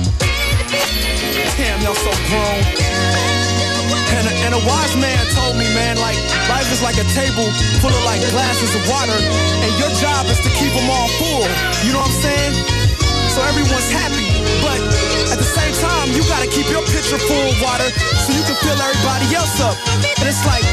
Damn, 1.55 1.79
y'all 1.79 1.95
so 1.95 2.11
grown. 2.27 3.38
And 4.15 4.25
a, 4.27 4.33
and 4.47 4.51
a 4.55 4.61
wise 4.65 4.95
man 4.97 5.19
told 5.35 5.55
me, 5.55 5.67
man, 5.75 5.97
like, 5.97 6.17
life 6.49 6.67
is 6.71 6.81
like 6.81 6.97
a 6.97 7.07
table 7.13 7.47
full 7.79 7.93
of 7.93 8.03
like 8.03 8.19
glasses 8.33 8.73
of 8.75 8.83
water, 8.89 9.15
and 9.15 9.71
your 9.77 9.91
job 9.99 10.25
is 10.27 10.39
to 10.41 10.51
keep 10.57 10.73
them 10.73 10.89
all 10.89 11.09
full. 11.21 11.45
You 11.85 11.93
know 11.93 12.01
what 12.01 12.11
I'm 12.11 12.21
saying? 12.23 12.53
So 13.29 13.45
everyone's 13.45 13.91
happy, 13.93 14.25
but 14.65 14.81
at 15.29 15.37
the 15.37 15.45
same 15.45 15.71
time, 15.77 16.09
you 16.11 16.25
gotta 16.25 16.49
keep 16.49 16.67
your 16.67 16.81
pitcher 16.89 17.21
full 17.21 17.45
of 17.45 17.57
water 17.61 17.87
so 18.25 18.33
you 18.33 18.43
can 18.43 18.57
fill 18.65 18.79
everybody 18.81 19.29
else 19.37 19.61
up. 19.61 19.77
And 20.17 20.25
it's 20.25 20.43
like, 20.49 20.65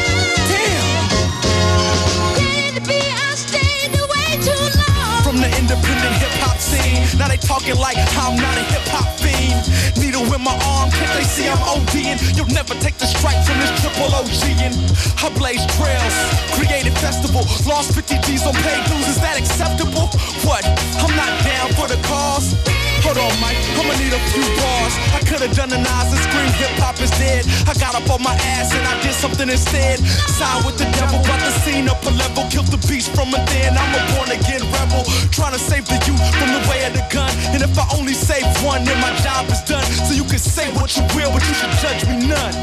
independent 5.67 6.15
hip 6.23 6.31
hop 6.47 6.59
scene, 6.59 7.03
now 7.19 7.27
they 7.27 7.37
talking 7.37 7.75
like 7.75 7.99
I'm 8.15 8.39
not 8.39 8.55
a 8.55 8.65
hip 8.71 8.87
hop 8.95 9.11
fiend. 9.19 9.59
Needle 9.99 10.23
in 10.31 10.43
my 10.43 10.55
arm, 10.63 10.91
can't 10.95 11.11
they 11.19 11.27
see 11.27 11.49
I'm 11.51 11.59
ODing? 11.67 12.23
You'll 12.39 12.55
never 12.55 12.75
take 12.79 12.99
the 12.99 13.07
strike 13.07 13.43
from 13.43 13.59
this 13.59 13.75
triple 13.83 14.07
OGing. 14.15 14.79
I 15.19 15.29
blaze 15.35 15.67
trails, 15.75 16.15
created 16.55 16.95
festival, 17.03 17.43
lost 17.67 17.95
50 17.95 18.15
G's 18.23 18.47
on 18.47 18.55
paid 18.63 18.83
dues. 18.87 19.09
Is 19.11 19.19
that 19.19 19.35
acceptable? 19.39 20.07
What? 20.47 20.63
I'm 21.03 21.15
not 21.19 21.35
down 21.43 21.75
for 21.75 21.91
the 21.91 21.99
cause. 22.07 22.76
Hold 23.07 23.23
on, 23.23 23.39
Mike, 23.39 23.55
I'ma 23.79 23.95
need 24.03 24.11
a 24.11 24.19
few 24.35 24.43
bars. 24.59 24.95
I 25.15 25.23
could've 25.23 25.55
done 25.55 25.71
the 25.71 25.79
Nas 25.79 26.11
and 26.11 26.19
scream 26.27 26.51
hip 26.59 26.75
hop 26.83 26.99
is 26.99 27.15
dead. 27.15 27.47
I 27.71 27.73
got 27.79 27.95
up 27.95 28.11
on 28.11 28.19
my 28.19 28.35
ass 28.59 28.75
and 28.75 28.83
I 28.83 28.99
did 28.99 29.15
something 29.15 29.47
instead. 29.47 30.03
Signed 30.35 30.67
with 30.67 30.75
the 30.75 30.91
devil, 30.99 31.23
brought 31.23 31.39
the 31.39 31.55
scene 31.63 31.87
up 31.87 32.03
a 32.03 32.11
level, 32.19 32.43
killed 32.51 32.67
the 32.67 32.83
beast 32.91 33.15
from 33.15 33.31
within. 33.31 33.79
I'm 33.79 33.95
a 33.95 34.03
born 34.11 34.35
again 34.35 34.67
rebel, 34.75 35.07
trying 35.31 35.55
to 35.55 35.63
save 35.63 35.87
the 35.87 36.03
youth 36.03 36.19
from 36.35 36.51
the 36.51 36.63
way 36.67 36.83
of 36.83 36.99
the 36.99 37.07
gun. 37.15 37.31
And 37.55 37.63
if 37.63 37.79
I 37.79 37.87
only 37.95 38.13
save 38.13 38.43
one, 38.67 38.83
then 38.83 38.99
my 38.99 39.15
job 39.23 39.47
is 39.55 39.63
done. 39.63 39.87
So 40.03 40.11
you 40.11 40.27
can 40.27 40.43
say 40.43 40.67
what 40.75 40.91
you 40.99 41.07
will, 41.15 41.31
but 41.31 41.47
you 41.47 41.55
should 41.55 41.75
judge 41.79 42.03
me 42.11 42.27
none. 42.27 42.55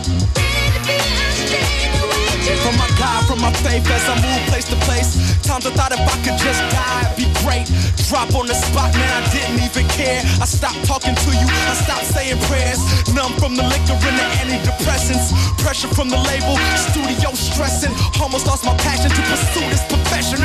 From 2.68 2.83
my 3.04 3.24
from 3.28 3.40
my 3.42 3.52
faith 3.64 3.84
as 3.92 4.06
I 4.08 4.16
move 4.24 4.42
place 4.48 4.68
to 4.72 4.78
place. 4.88 5.20
Times 5.44 5.66
I 5.66 5.72
thought 5.76 5.92
if 5.92 6.00
I 6.00 6.16
could 6.24 6.38
just 6.40 6.62
die, 6.72 7.04
it'd 7.04 7.18
be 7.20 7.28
great. 7.44 7.68
Drop 8.08 8.32
on 8.36 8.48
the 8.48 8.56
spot, 8.56 8.94
man, 8.96 9.12
I 9.12 9.22
didn't 9.32 9.60
even 9.60 9.86
care. 9.92 10.22
I 10.40 10.46
stopped 10.46 10.86
talking 10.86 11.16
to 11.16 11.32
you, 11.32 11.48
I 11.48 11.76
stopped 11.84 12.08
saying 12.16 12.40
prayers. 12.48 12.80
Numb 13.14 13.34
from 13.40 13.56
the 13.56 13.64
liquor 13.64 13.98
and 13.98 14.16
the 14.20 14.28
antidepressants. 14.42 15.36
Pressure 15.60 15.92
from 15.92 16.10
the 16.10 16.20
label, 16.30 16.56
studio 16.92 17.32
stressing. 17.36 17.94
Almost 18.22 18.48
lost 18.48 18.64
my 18.66 18.76
passion 18.78 19.12
to 19.12 19.22
pursue 19.28 19.66
this 19.70 19.84
profession. 19.92 20.40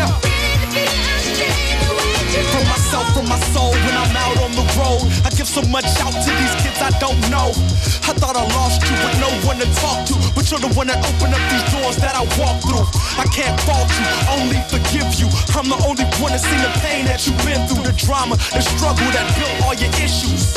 From 2.29 2.65
myself, 2.69 3.09
from 3.17 3.27
my 3.29 3.41
soul, 3.57 3.73
when 3.73 3.97
I'm 3.97 4.15
out 4.17 4.37
on 4.45 4.53
the 4.53 4.67
road, 4.77 5.09
I 5.25 5.31
give 5.33 5.49
so 5.49 5.63
much 5.73 5.89
out 6.05 6.13
to 6.13 6.31
these 6.37 6.55
kids 6.61 6.81
I 6.85 6.93
don't 7.01 7.19
know. 7.33 7.57
I 8.05 8.13
thought 8.17 8.37
I 8.37 8.45
lost 8.53 8.85
you 8.85 8.97
with 9.01 9.17
no 9.21 9.29
one 9.49 9.57
to 9.61 9.69
talk 9.81 10.05
to, 10.09 10.15
but 10.37 10.45
you're 10.51 10.61
the 10.61 10.73
one 10.77 10.89
that 10.89 11.01
opened 11.01 11.33
up 11.33 11.45
these 11.49 11.65
doors 11.73 11.97
that 12.05 12.17
I 12.17 12.25
walk 12.37 12.61
through. 12.65 12.85
I 13.17 13.25
can't 13.33 13.57
fault 13.65 13.89
you, 13.97 14.05
only 14.37 14.61
forgive 14.69 15.09
you. 15.21 15.29
I'm 15.57 15.69
the 15.69 15.81
only 15.89 16.05
one 16.21 16.33
that's 16.33 16.45
seen 16.45 16.61
the 16.61 16.73
pain 16.85 17.05
that 17.09 17.25
you've 17.27 17.37
been 17.45 17.61
through, 17.69 17.85
the 17.85 17.97
drama, 17.97 18.37
the 18.53 18.61
struggle 18.61 19.09
that 19.13 19.27
built 19.37 19.57
all 19.65 19.77
your 19.77 19.93
issues. 20.01 20.55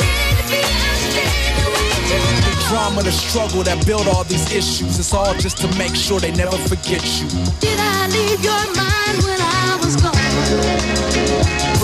The 2.40 2.54
drama, 2.68 3.02
the 3.02 3.12
struggle 3.12 3.62
that 3.64 3.84
built 3.84 4.06
all 4.08 4.24
these 4.24 4.48
issues. 4.52 4.98
It's 4.98 5.12
all 5.12 5.34
just 5.34 5.58
to 5.58 5.68
make 5.76 5.96
sure 5.96 6.20
they 6.20 6.32
never 6.32 6.56
forget 6.68 7.04
you. 7.20 7.28
Did 7.60 7.80
I 7.80 8.08
leave 8.08 8.40
your 8.44 8.64
mind 8.72 9.24
when 9.24 9.41
Thank 10.34 11.76
you. 11.76 11.81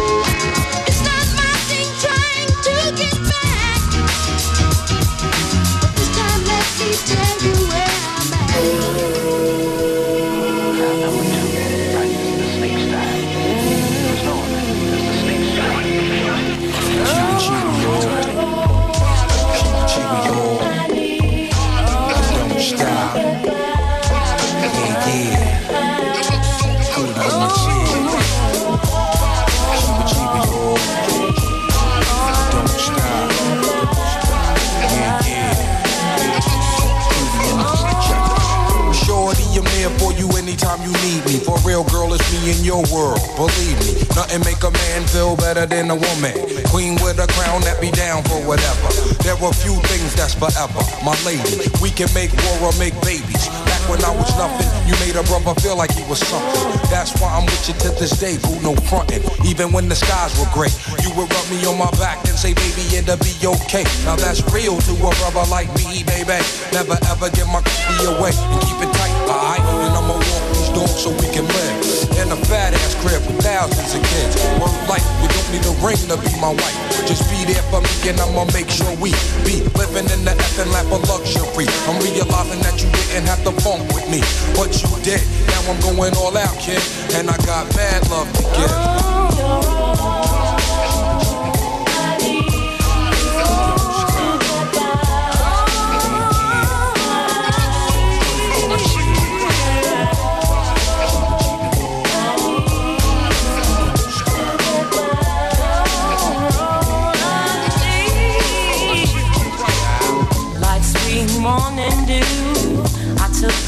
Real, 41.65 41.85
girl, 41.85 42.15
it's 42.15 42.25
me 42.33 42.51
in 42.51 42.65
your 42.65 42.83
world. 42.93 43.21
Believe 43.37 43.77
me, 43.85 44.01
nothing 44.17 44.41
make 44.45 44.63
a 44.65 44.71
man 44.71 45.05
feel 45.09 45.37
better 45.37 45.67
than 45.67 45.91
a 45.91 45.97
woman. 45.97 46.33
Queen 46.73 46.97
with 47.05 47.21
a 47.21 47.29
crown 47.37 47.61
that 47.63 47.81
be 47.81 47.91
down 47.91 48.23
for 48.25 48.41
whatever. 48.49 48.89
There 49.23 49.37
are 49.37 49.53
few 49.53 49.77
things 49.91 50.17
that's 50.17 50.33
forever. 50.33 50.81
My 51.05 51.13
lady, 51.29 51.69
we 51.83 51.91
can 51.91 52.09
make 52.17 52.33
war 52.45 52.71
or 52.71 52.75
make 52.81 52.97
babies. 53.05 53.49
Back 53.69 53.83
when 53.89 54.01
I 54.05 54.13
was 54.17 54.31
nothing, 54.41 54.69
you 54.89 54.97
made 55.05 55.17
a 55.17 55.25
brother 55.29 55.53
feel 55.61 55.77
like 55.77 55.93
he 55.93 56.05
was 56.09 56.21
something. 56.25 56.73
That's 56.89 57.13
why 57.21 57.29
I'm 57.37 57.45
with 57.45 57.69
you 57.69 57.75
to 57.85 57.91
this 58.01 58.17
day, 58.17 58.39
boo, 58.41 58.57
no 58.65 58.73
frontin'. 58.89 59.21
Even 59.45 59.73
when 59.73 59.89
the 59.89 59.97
skies 59.97 60.33
were 60.41 60.49
gray, 60.57 60.73
you 61.05 61.13
would 61.21 61.29
rub 61.29 61.47
me 61.53 61.61
on 61.69 61.77
my 61.77 61.91
back 62.01 62.25
and 62.25 62.37
say, 62.39 62.55
baby, 62.55 62.85
it'll 62.97 63.21
be 63.21 63.35
okay. 63.45 63.85
Now 64.09 64.17
that's 64.17 64.41
real 64.53 64.79
to 64.79 64.93
a 65.05 65.11
brother 65.21 65.45
like 65.51 65.69
me, 65.77 66.01
baby. 66.05 66.41
Never 66.73 66.97
ever 67.13 67.29
get 67.31 67.45
my 67.49 67.61
key 67.69 68.09
away 68.09 68.33
and 68.33 68.61
keep 68.65 68.81
it 68.81 68.93
tight? 68.97 69.15
And 69.29 69.93
I'ma 69.93 70.17
walk 70.17 70.48
dogs 70.75 71.05
so 71.05 71.11
we 71.21 71.29
can 71.33 71.47
live. 71.47 71.77
In 72.21 72.29
a 72.33 72.39
fat 72.49 72.75
ass 72.75 72.95
crib 73.01 73.23
with 73.27 73.41
thousands 73.43 73.95
of 73.95 74.03
kids. 74.03 74.35
Word 74.61 74.75
life, 74.89 75.05
you 75.23 75.29
don't 75.29 75.49
need 75.53 75.65
a 75.65 75.75
ring 75.85 76.01
to 76.11 76.17
be 76.19 76.33
my 76.41 76.53
wife. 76.53 76.77
Just 77.07 77.25
be 77.31 77.45
there 77.49 77.63
for 77.71 77.81
me 77.81 77.93
and 78.11 78.21
I'ma 78.21 78.45
make 78.53 78.69
sure 78.69 78.91
we 79.01 79.13
be 79.45 79.65
living 79.79 80.09
in 80.13 80.25
the 80.25 80.35
effing 80.37 80.71
lap 80.73 80.89
of 80.93 81.03
luxury. 81.09 81.67
I'm 81.89 81.99
realizing 82.01 82.61
that 82.65 82.77
you 82.83 82.89
didn't 82.93 83.27
have 83.29 83.43
to 83.45 83.53
funk 83.63 83.85
with 83.93 84.07
me, 84.11 84.21
but 84.55 84.73
you 84.77 84.91
did. 85.03 85.23
Now 85.49 85.73
I'm 85.73 85.81
going 85.81 86.15
all 86.17 86.37
out, 86.37 86.57
kid, 86.59 86.83
and 87.17 87.31
I 87.31 87.37
got 87.47 87.69
mad 87.77 88.09
love 88.11 88.29
to 88.37 88.43
give. 88.57 88.73
Oh, 88.73 90.38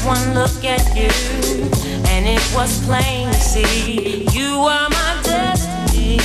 one 0.05 0.33
look 0.33 0.63
at 0.63 0.95
you, 0.95 1.09
and 2.09 2.25
it 2.27 2.41
was 2.55 2.83
plain 2.85 3.27
to 3.27 3.33
see 3.33 4.25
you 4.31 4.57
were 4.59 4.87
my 4.89 5.21
destiny. 5.23 6.19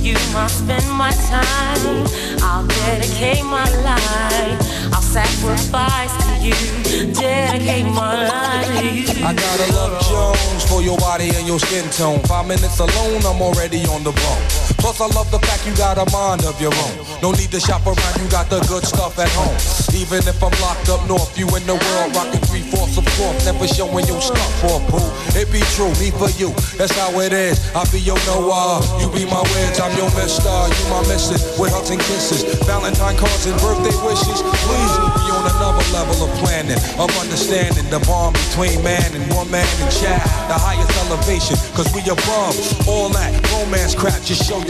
You, 0.00 0.16
I 0.36 0.46
spend 0.46 0.88
my 0.92 1.10
time. 1.10 2.06
I'll 2.42 2.66
dedicate 2.66 3.44
my 3.44 3.68
life. 3.82 4.58
I'll 4.92 5.02
sacrifice 5.02 6.14
to 6.24 6.46
you. 6.46 7.12
Dedicate 7.12 7.86
my 7.86 8.28
life 8.28 8.66
to 8.66 8.94
you. 8.94 9.24
I 9.24 9.34
gotta 9.34 9.72
love 9.74 10.00
Jones 10.08 10.64
for 10.70 10.82
your 10.82 10.98
body 10.98 11.30
and 11.34 11.46
your 11.46 11.58
skin 11.58 11.88
tone. 11.90 12.20
Five 12.20 12.46
minutes 12.46 12.78
alone, 12.78 13.22
I'm 13.26 13.42
already 13.42 13.84
on 13.86 14.04
the 14.04 14.12
bone. 14.12 14.69
Plus, 14.80 15.00
I 15.00 15.06
love 15.12 15.30
the 15.30 15.38
fact 15.44 15.66
you 15.68 15.76
got 15.76 16.00
a 16.00 16.08
mind 16.10 16.44
of 16.44 16.60
your 16.60 16.72
own. 16.72 16.94
No 17.22 17.32
need 17.32 17.52
to 17.52 17.60
shop 17.60 17.84
around, 17.84 18.14
you 18.16 18.28
got 18.32 18.48
the 18.48 18.60
good 18.64 18.84
stuff 18.84 19.18
at 19.20 19.28
home. 19.36 19.52
Even 19.92 20.24
if 20.24 20.40
I'm 20.42 20.54
locked 20.64 20.88
up 20.88 21.04
north, 21.06 21.36
you 21.36 21.46
in 21.52 21.64
the 21.68 21.76
world 21.76 22.16
rocking 22.16 22.40
three 22.48 22.64
fourths 22.64 22.96
of 22.96 23.04
fourth, 23.20 23.36
never 23.44 23.68
showing 23.68 24.06
your 24.08 24.20
stuff 24.20 24.50
for 24.64 24.80
boo. 24.88 25.04
It 25.36 25.52
be 25.52 25.60
true, 25.76 25.92
me 26.00 26.08
for 26.10 26.32
you, 26.40 26.50
that's 26.80 26.96
how 26.96 27.12
it 27.20 27.32
is. 27.32 27.60
I 27.76 27.84
be 27.92 28.00
your 28.00 28.18
Noah, 28.24 28.80
you 29.04 29.12
be 29.12 29.28
my 29.28 29.44
wedge, 29.52 29.78
I'm 29.78 29.92
your 30.00 30.08
mister, 30.16 30.48
you 30.48 30.84
my 30.88 31.04
missus, 31.06 31.44
with 31.60 31.70
hugs 31.70 31.92
and 31.92 32.00
kisses, 32.00 32.42
Valentine 32.64 33.16
cards 33.20 33.44
and 33.44 33.56
birthday 33.60 33.94
wishes. 34.00 34.40
Please, 34.40 34.94
we 34.96 35.28
on 35.36 35.44
another 35.44 35.84
level 35.92 36.24
of 36.24 36.30
planning, 36.40 36.80
of 36.96 37.12
understanding 37.20 37.84
the 37.92 38.00
bond 38.08 38.32
between 38.48 38.80
man 38.80 39.04
and 39.12 39.24
woman 39.28 39.60
and 39.60 39.90
child, 39.92 40.24
the 40.48 40.56
highest 40.56 40.90
elevation, 41.04 41.56
cause 41.76 41.88
we 41.92 42.00
above 42.08 42.56
all 42.88 43.12
that 43.12 43.30
romance 43.52 43.94
crap, 43.94 44.16
just 44.24 44.48
show 44.48 44.58
your 44.64 44.69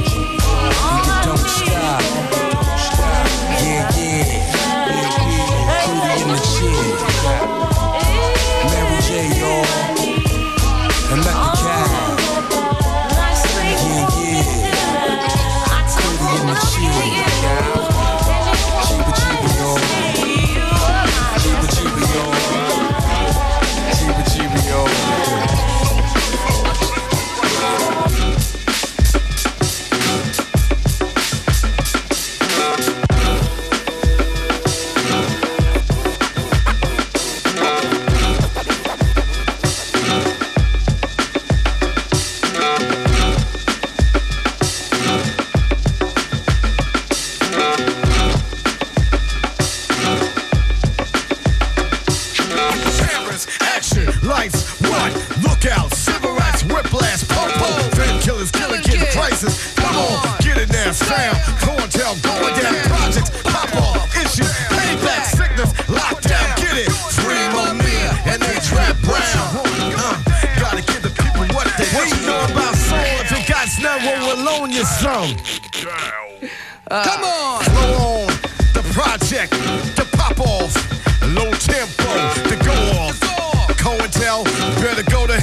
Cameras, 53.41 53.47
action, 53.61 54.27
lights, 54.27 54.81
what? 54.81 55.13
Look 55.43 55.65
out, 55.65 55.93
civil 55.93 56.33
rights, 56.33 56.63
whiplash, 56.63 57.27
popo, 57.27 57.65
fan 57.95 58.19
killers, 58.21 58.51
killing 58.51 58.81
kid 58.81 59.07
crisis. 59.09 59.73
Come 59.75 59.95
on, 59.95 60.37
get 60.39 60.57
it 60.57 60.69
now, 60.69 60.91
sound, 60.91 61.37
clientele 61.59 62.15
going 62.21 62.53
down, 62.59 62.75
projects, 62.85 63.29
pop 63.43 63.73
off, 63.75 64.15
issues, 64.17 64.51
payback, 64.69 65.25
sickness, 65.25 65.73
lockdown, 65.87 66.57
get 66.57 66.77
it. 66.77 66.91
Free 66.91 67.45
Mumia 67.55 68.11
and 68.27 68.43
H. 68.43 68.71
Rap 68.73 68.97
Brown. 69.01 69.21
Uh, 69.95 70.17
gotta 70.59 70.81
give 70.81 71.01
the 71.01 71.09
people 71.09 71.45
what 71.55 71.67
they 71.77 71.87
What 71.95 72.09
you 72.09 72.25
know 72.25 72.45
about 72.45 72.75
swords 72.75 73.31
and 73.31 73.47
got 73.47 73.67
snow 73.67 73.97
alone 74.33 74.71
your 74.71 74.85
song. 74.85 75.35
Come 76.89 77.23
on! 77.23 77.63
Flow 77.63 78.27
on. 78.27 78.31
check 79.29 79.49
to 79.95 80.00
Cointel, 84.11 84.43
better 84.81 85.03
go 85.03 85.25
to 85.25 85.40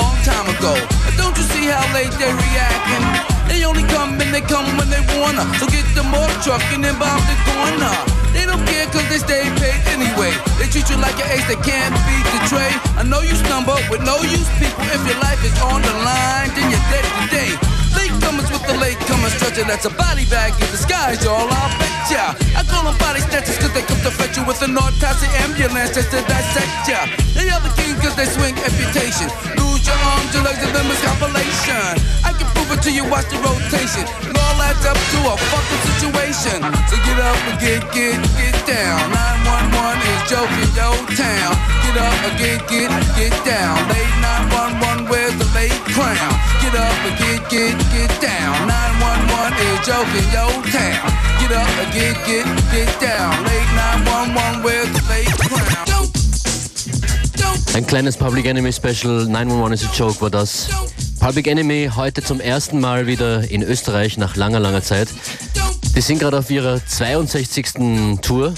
long 0.00 0.16
time 0.24 0.48
ago. 0.48 0.72
And 1.06 1.14
don't 1.20 1.36
you 1.36 1.44
see 1.52 1.68
how 1.68 1.84
late 1.92 2.12
they're 2.16 2.32
reacting? 2.32 3.04
They 3.50 3.64
only 3.68 3.84
come 3.92 4.16
and 4.16 4.30
they 4.32 4.40
come 4.40 4.64
when 4.80 4.88
they 4.88 5.02
wanna. 5.20 5.44
So 5.60 5.68
get 5.68 5.84
them 5.92 6.14
off 6.16 6.32
truck 6.40 6.64
and 6.72 6.82
then 6.84 6.96
bomb 6.96 7.20
the 7.28 7.36
corner. 7.44 7.94
They 8.32 8.46
don't 8.46 8.62
care 8.64 8.86
cause 8.88 9.04
they 9.10 9.20
stay 9.20 9.44
paid 9.60 9.80
anyway. 9.92 10.32
They 10.56 10.70
treat 10.72 10.88
you 10.88 10.96
like 11.02 11.18
an 11.20 11.28
ace 11.34 11.46
that 11.50 11.60
can't 11.66 11.92
beat 12.06 12.26
the 12.32 12.40
trade. 12.48 12.78
I 12.96 13.02
know 13.02 13.20
you 13.20 13.34
stumble 13.34 13.80
with 13.90 14.02
no 14.06 14.16
use 14.22 14.48
people. 14.62 14.86
If 14.94 15.02
your 15.04 15.18
life 15.20 15.42
is 15.44 15.54
on 15.60 15.82
the 15.82 15.94
line, 16.06 16.50
then 16.56 16.70
you're 16.70 16.86
dead 16.94 17.04
today. 17.26 17.50
Late 17.98 18.14
comers 18.22 18.46
with 18.54 18.62
the 18.70 18.78
late 18.78 19.00
comers 19.10 19.34
stretcher. 19.34 19.66
That's 19.66 19.84
a 19.84 19.90
body 19.90 20.24
bag 20.30 20.54
in 20.62 20.70
disguise, 20.70 21.18
y'all. 21.26 21.50
I'll 21.50 21.74
bet 21.82 22.06
ya. 22.06 22.24
I 22.54 22.62
call 22.62 22.86
them 22.86 22.96
body 23.02 23.18
snatchers 23.18 23.58
cause 23.58 23.74
they 23.74 23.82
come 23.82 23.98
to 24.06 24.14
fetch 24.14 24.38
you 24.38 24.46
with 24.46 24.62
an 24.62 24.78
autopsy 24.78 25.26
ambulance 25.42 25.90
just 25.98 26.14
to 26.14 26.22
dissect 26.30 26.86
ya. 26.86 27.10
They 27.34 27.50
are 27.50 27.58
the 27.60 27.74
king 27.74 27.98
cause 27.98 28.14
they 28.14 28.30
swing 28.30 28.54
amputation. 28.62 29.26
Your 30.30 30.46
legs, 30.46 30.62
and 30.62 30.70
them 30.70 30.86
is 30.86 31.02
compilation. 31.02 31.98
I 32.22 32.30
can 32.30 32.46
prove 32.54 32.70
it 32.70 32.80
to 32.86 32.90
you, 32.94 33.02
watch 33.10 33.26
the 33.34 33.36
rotation. 33.42 34.06
It 34.30 34.38
all 34.38 34.62
adds 34.62 34.86
up 34.86 34.94
to 34.94 35.18
a 35.26 35.34
fucking 35.36 35.82
situation. 35.90 36.62
So 36.86 36.94
get 37.02 37.18
up 37.18 37.34
and 37.50 37.58
get, 37.58 37.82
get, 37.90 38.16
get 38.38 38.54
down. 38.62 39.10
911 39.10 40.00
is 40.06 40.22
joking, 40.30 40.70
yo, 40.78 40.94
town. 41.18 41.52
Get 41.82 41.96
up 41.98 42.14
and 42.24 42.36
get, 42.38 42.62
get, 42.70 42.88
get 43.18 43.34
down. 43.42 43.74
Late 43.90 44.14
911, 44.48 45.10
where's 45.10 45.34
the 45.34 45.50
late 45.50 45.74
crown? 45.90 46.32
Get 46.62 46.78
up 46.78 46.94
and 47.04 47.16
get, 47.18 47.40
get, 47.50 47.74
get 47.90 48.12
down. 48.22 48.54
911 48.64 49.60
is 49.60 49.80
joking, 49.82 50.28
yo, 50.30 50.46
town. 50.70 51.10
Get 51.42 51.52
up 51.52 51.74
and 51.84 51.90
get, 51.90 52.14
get, 52.22 52.46
get 52.70 52.90
down. 53.02 53.34
Late 53.44 53.70
911, 54.06 54.62
where's 54.62 54.88
the 54.94 55.02
late 55.10 55.34
crown? 55.50 55.84
Don't. 55.84 56.19
Ein 57.72 57.86
kleines 57.86 58.16
Public 58.16 58.46
Enemy 58.46 58.72
Special, 58.72 59.26
911 59.26 59.72
is 59.72 59.84
a 59.84 59.92
Joke 59.94 60.20
war 60.20 60.30
das. 60.30 60.68
Public 61.20 61.46
Enemy 61.46 61.90
heute 61.94 62.22
zum 62.22 62.40
ersten 62.40 62.80
Mal 62.80 63.06
wieder 63.06 63.48
in 63.48 63.62
Österreich 63.62 64.18
nach 64.18 64.34
langer, 64.34 64.58
langer 64.58 64.82
Zeit. 64.82 65.08
Die 65.94 66.00
sind 66.00 66.18
gerade 66.18 66.38
auf 66.38 66.50
ihrer 66.50 66.84
62. 66.84 68.20
Tour, 68.22 68.54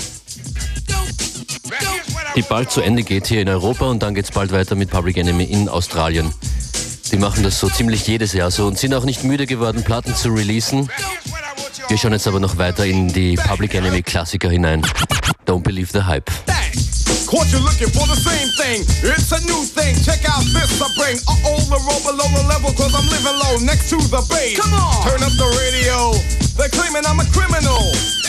die 2.35 2.42
bald 2.42 2.70
zu 2.70 2.81
Ende 2.81 3.03
geht 3.03 3.27
hier 3.27 3.42
in 3.42 3.48
Europa 3.48 3.85
und 3.87 4.03
dann 4.03 4.14
geht's 4.14 4.31
bald 4.31 4.51
weiter 4.51 4.77
mit 4.77 4.90
Public 4.90 5.18
Enemy 5.18 5.44
in 5.44 5.68
Australien. 5.68 6.33
Die 7.11 7.18
machen 7.18 7.42
das 7.42 7.61
so 7.61 7.68
ziemlich 7.68 8.07
jedes 8.07 8.33
Jahr 8.33 8.51
so 8.51 8.66
und 8.66 8.79
sind 8.79 8.94
auch 8.94 9.05
nicht 9.05 9.25
müde 9.25 9.46
geworden, 9.46 9.83
Platten 9.85 10.14
zu 10.14 10.31
releasen. 10.31 10.88
Wir 11.88 11.98
schauen 11.98 12.12
jetzt 12.12 12.27
aber 12.27 12.40
noch 12.40 12.57
weiter 12.57 12.87
in 12.87 13.09
die 13.09 13.37
Public 13.37 13.75
Enemy 13.75 14.03
Klassiker 14.03 14.48
hinein. 14.48 14.83
Don't 15.46 15.62
believe 15.62 15.90
the 15.92 16.05
hype. 16.05 16.31
Caught 17.29 17.53
you 17.53 17.61
looking 17.61 17.90
for 17.92 18.05
the 18.09 18.16
same 18.16 18.48
thing. 18.61 18.85
It's 19.05 19.33
a 19.33 19.40
new 19.44 19.62
thing. 19.64 19.96
Check 20.05 20.25
out 20.29 20.44
this 20.53 20.81
I 20.81 20.88
bring. 20.96 21.16
Uh 21.29 21.48
oh, 21.48 21.61
the 21.68 21.79
roll 21.85 22.03
below 22.05 22.29
the 22.33 22.44
level, 22.48 22.72
cause 22.72 22.92
I'm 22.92 23.09
living 23.09 23.37
low 23.37 23.55
next 23.64 23.88
to 23.90 23.98
the 24.12 24.25
base. 24.29 24.59
Come 24.59 24.75
on. 24.75 25.05
Turn 25.05 25.20
up 25.22 25.35
the 25.37 25.48
radio. 25.61 26.16
They're 26.57 26.72
claiming 26.72 27.05
I'm 27.09 27.20
a 27.20 27.29
criminal. 27.33 27.81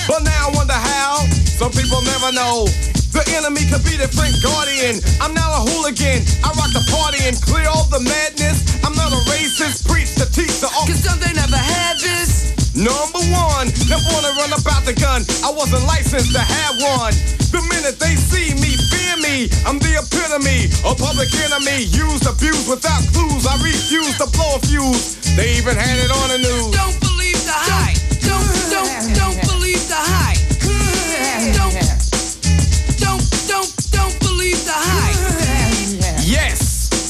But 0.08 0.24
now 0.24 0.48
I 0.48 0.56
wonder 0.56 0.78
how. 0.78 1.26
Some 1.60 1.72
people 1.72 2.02
never 2.04 2.32
know. 2.32 2.93
The 3.14 3.22
enemy 3.38 3.62
could 3.70 3.86
be 3.86 3.94
the 3.94 4.10
Frank 4.10 4.34
Guardian. 4.42 4.98
I'm 5.22 5.38
not 5.38 5.54
a 5.54 5.62
hooligan. 5.70 6.26
I 6.42 6.50
rock 6.58 6.74
the 6.74 6.82
party 6.90 7.22
and 7.30 7.38
clear 7.38 7.70
all 7.70 7.86
the 7.94 8.02
madness. 8.02 8.66
I'm 8.82 8.98
not 8.98 9.14
a 9.14 9.22
racist. 9.30 9.86
Preach 9.86 10.18
to 10.18 10.26
teach 10.34 10.66
the 10.66 10.70
all. 10.74 10.90
Cause 10.90 11.06
some 11.06 11.22
they 11.22 11.30
never 11.30 11.54
had 11.54 12.02
this. 12.02 12.58
Number 12.74 13.22
one, 13.30 13.70
never 13.86 14.02
wanna 14.18 14.34
run 14.34 14.50
about 14.58 14.82
the 14.90 14.98
gun. 14.98 15.22
I 15.46 15.54
wasn't 15.54 15.86
licensed 15.86 16.34
to 16.34 16.42
have 16.42 16.74
one. 16.98 17.14
The 17.54 17.62
minute 17.70 18.02
they 18.02 18.18
see 18.18 18.58
me, 18.58 18.74
fear 18.90 19.14
me. 19.22 19.46
I'm 19.62 19.78
the 19.78 19.94
epitome 20.02 20.74
of 20.82 20.98
public 20.98 21.30
enemy. 21.38 21.86
Used, 21.94 22.26
abused 22.26 22.66
without 22.66 23.06
clues. 23.14 23.46
I 23.46 23.62
refuse 23.62 24.18
to 24.18 24.28
blow 24.34 24.58
a 24.58 24.60
fuse. 24.66 25.22
They 25.38 25.54
even 25.62 25.78
had 25.78 26.02
it 26.02 26.10
on 26.10 26.34
the 26.34 26.42
news. 26.42 26.74
Don't 26.74 26.98
believe 26.98 27.38
the 27.46 27.54
hype. 27.54 28.02
Don't, 28.26 28.42
don't, 28.74 29.38
don't 29.38 29.53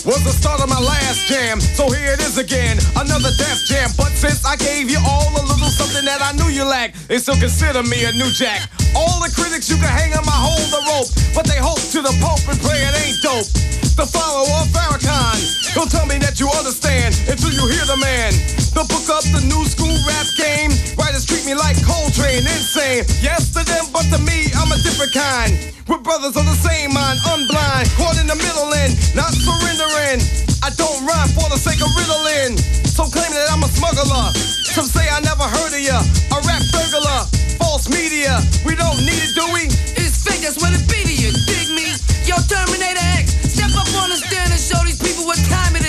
was 0.06 0.24
the 0.24 0.36
start 0.36 0.60
of 0.60 0.68
my 0.68 0.80
last 0.80 1.28
jam. 1.28 1.60
So 1.60 1.90
here 1.90 2.12
it 2.12 2.20
is 2.20 2.38
again, 2.38 2.78
another 2.96 3.32
death 3.40 3.64
jam. 3.66 3.90
But 3.96 4.12
since 4.20 4.44
I 4.46 4.56
gave 4.56 4.92
you 4.92 5.00
all 5.00 5.32
a 5.32 5.44
little 5.44 5.72
something 5.72 6.04
that 6.04 6.20
I 6.20 6.36
knew 6.36 6.52
you 6.52 6.68
lacked, 6.68 7.08
they 7.08 7.18
still 7.18 7.40
consider 7.40 7.84
me 7.84 8.04
a 8.04 8.12
new 8.12 8.30
jack. 8.36 8.68
All 8.96 9.24
the 9.24 9.32
critics 9.32 9.70
you 9.70 9.78
can 9.80 9.88
hang 9.88 10.12
on 10.14 10.26
my 10.26 10.36
hold 10.36 10.68
the 10.76 10.82
rope, 10.92 11.10
but 11.34 11.48
they 11.48 11.58
hope 11.58 11.80
to 11.96 12.04
the 12.04 12.12
Pope 12.20 12.44
and 12.52 12.60
pray 12.60 12.84
it 12.84 12.94
ain't 13.00 13.20
dope. 13.24 13.48
The 13.94 14.10
follower 14.10 14.50
of 14.58 14.74
Farrakhan. 14.74 15.38
Don't 15.78 15.86
tell 15.86 16.10
me 16.10 16.18
that 16.18 16.42
you 16.42 16.50
understand 16.58 17.14
until 17.30 17.54
you 17.54 17.62
hear 17.70 17.86
the 17.86 18.02
man. 18.02 18.34
The 18.74 18.82
book 18.90 19.06
up 19.14 19.22
the 19.30 19.46
new 19.46 19.62
school 19.70 19.94
rap 20.10 20.26
game. 20.34 20.74
Writers 20.98 21.30
treat 21.30 21.46
me 21.46 21.54
like 21.54 21.78
Coltrane, 21.86 22.42
insane. 22.42 23.06
Yes 23.22 23.54
to 23.54 23.62
them, 23.62 23.86
but 23.94 24.10
to 24.10 24.18
me, 24.26 24.50
I'm 24.58 24.74
a 24.74 24.82
different 24.82 25.14
kind. 25.14 25.54
We're 25.86 26.02
brothers 26.02 26.34
of 26.34 26.42
the 26.42 26.58
same 26.58 26.90
mind, 26.90 27.22
unblind, 27.22 27.86
caught 27.94 28.18
in 28.18 28.26
the 28.26 28.34
middle 28.34 28.74
and 28.74 28.98
not 29.14 29.30
surrendering. 29.30 30.26
I 30.66 30.74
don't 30.74 31.06
rhyme 31.06 31.30
for 31.38 31.46
the 31.54 31.62
sake 31.62 31.78
of 31.78 31.94
riddling. 31.94 32.58
Some 32.90 33.14
claim 33.14 33.30
that 33.30 33.46
I'm 33.54 33.62
a 33.62 33.70
smuggler. 33.70 34.34
Some 34.74 34.90
say 34.90 35.06
I 35.06 35.22
never 35.22 35.46
heard 35.46 35.70
of 35.70 35.84
ya. 35.86 36.02
A 36.34 36.42
rap 36.50 36.66
burglar, 36.74 37.30
false 37.62 37.86
media. 37.94 38.42
We 38.66 38.74
don't 38.74 38.98
need 39.06 39.22
it, 39.22 39.38
do 39.38 39.46
we? 39.54 39.70
It's 40.02 40.26
fake, 40.26 40.42
that's 40.42 40.58
what 40.58 40.74
it 40.74 40.82
be 40.90 40.98
to 40.98 41.14
you. 41.14 41.30
Dig 41.46 41.70
me? 41.78 41.93
Yo, 42.26 42.36
Terminator 42.48 43.04
X, 43.20 43.36
step 43.52 43.72
up 43.76 43.88
on 44.02 44.10
the 44.10 44.16
stand 44.16 44.52
and 44.52 44.60
show 44.60 44.80
these 44.86 44.98
people 44.98 45.26
what 45.26 45.38
time 45.52 45.76
it 45.76 45.83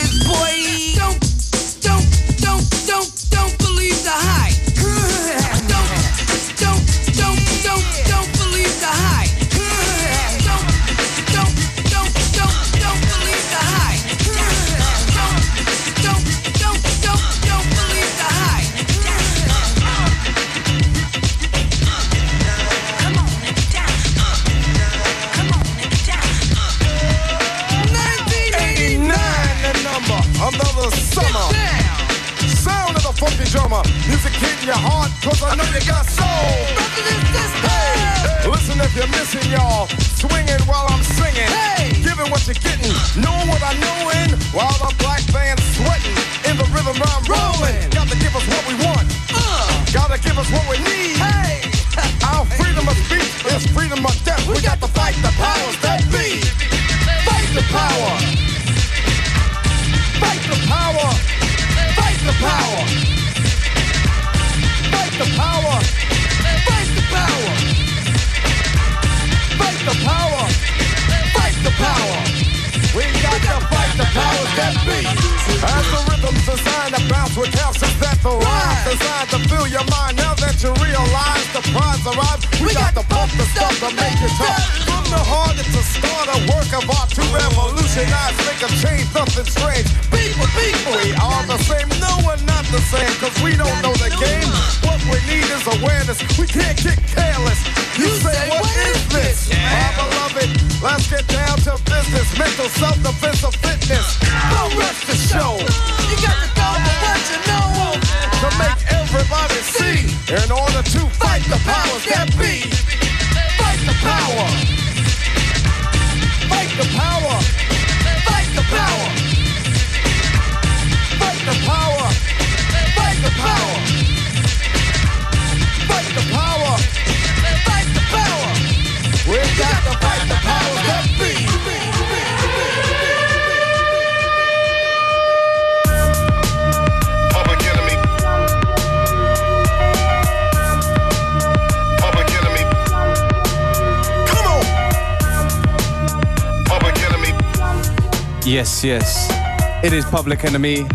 Public 150.14 150.44
Enemy 150.44 150.86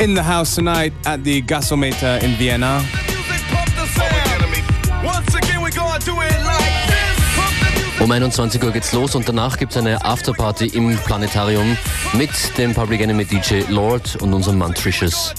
in 0.00 0.14
the 0.14 0.22
house 0.22 0.54
tonight 0.54 0.94
at 1.04 1.22
the 1.24 1.42
Gasometer 1.42 2.18
in 2.22 2.38
Vienna. 2.38 2.82
Um 8.00 8.10
21 8.10 8.64
Uhr 8.64 8.72
geht's 8.72 8.92
los 8.92 9.14
und 9.14 9.28
danach 9.28 9.58
gibt's 9.58 9.76
eine 9.76 10.02
Afterparty 10.02 10.68
im 10.68 10.96
Planetarium 10.96 11.76
mit 12.14 12.30
dem 12.56 12.72
Public 12.72 13.02
Enemy 13.02 13.26
DJ 13.26 13.64
Lord 13.68 14.16
und 14.22 14.32
unserem 14.32 14.56
Mann 14.56 14.72
Tricious. 14.72 15.34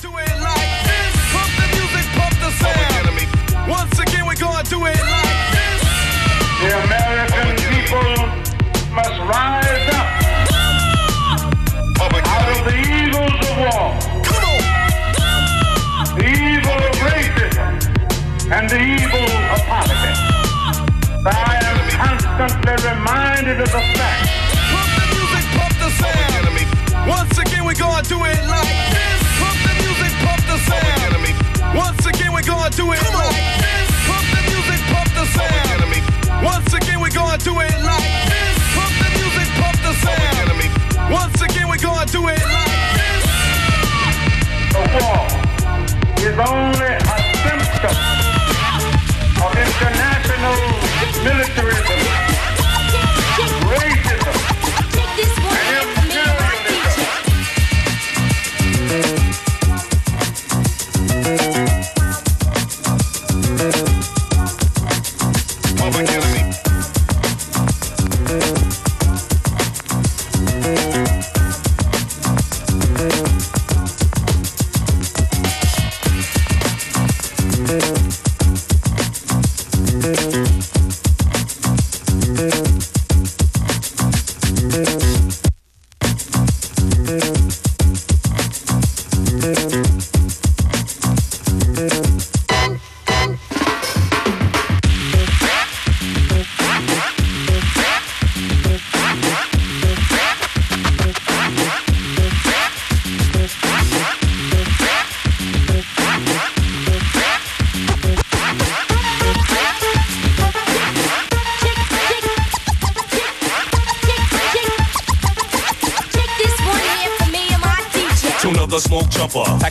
Of 23.70 23.82
the 23.82 23.94
fact 24.00 24.30
Pump 24.74 24.90
the 24.98 25.06
music, 25.14 25.46
pump 25.58 25.74
the 25.78 25.90
sound. 26.02 27.08
Once 27.08 27.38
again, 27.38 27.66
we 27.66 27.74
gonna 27.74 28.02
do 28.04 28.18
it 28.26 28.42
like 28.48 28.78
this. 28.94 29.22
Pump 29.42 29.58
the 29.66 29.74
music, 29.84 30.12
pump 30.26 30.42
the 30.50 30.58
sound. 30.70 31.76
Once 31.76 32.06
again, 32.06 32.34
we 32.34 32.42
gonna 32.42 32.70
do 32.72 32.92
it 32.94 33.02
like 33.14 33.60
this. 33.62 33.79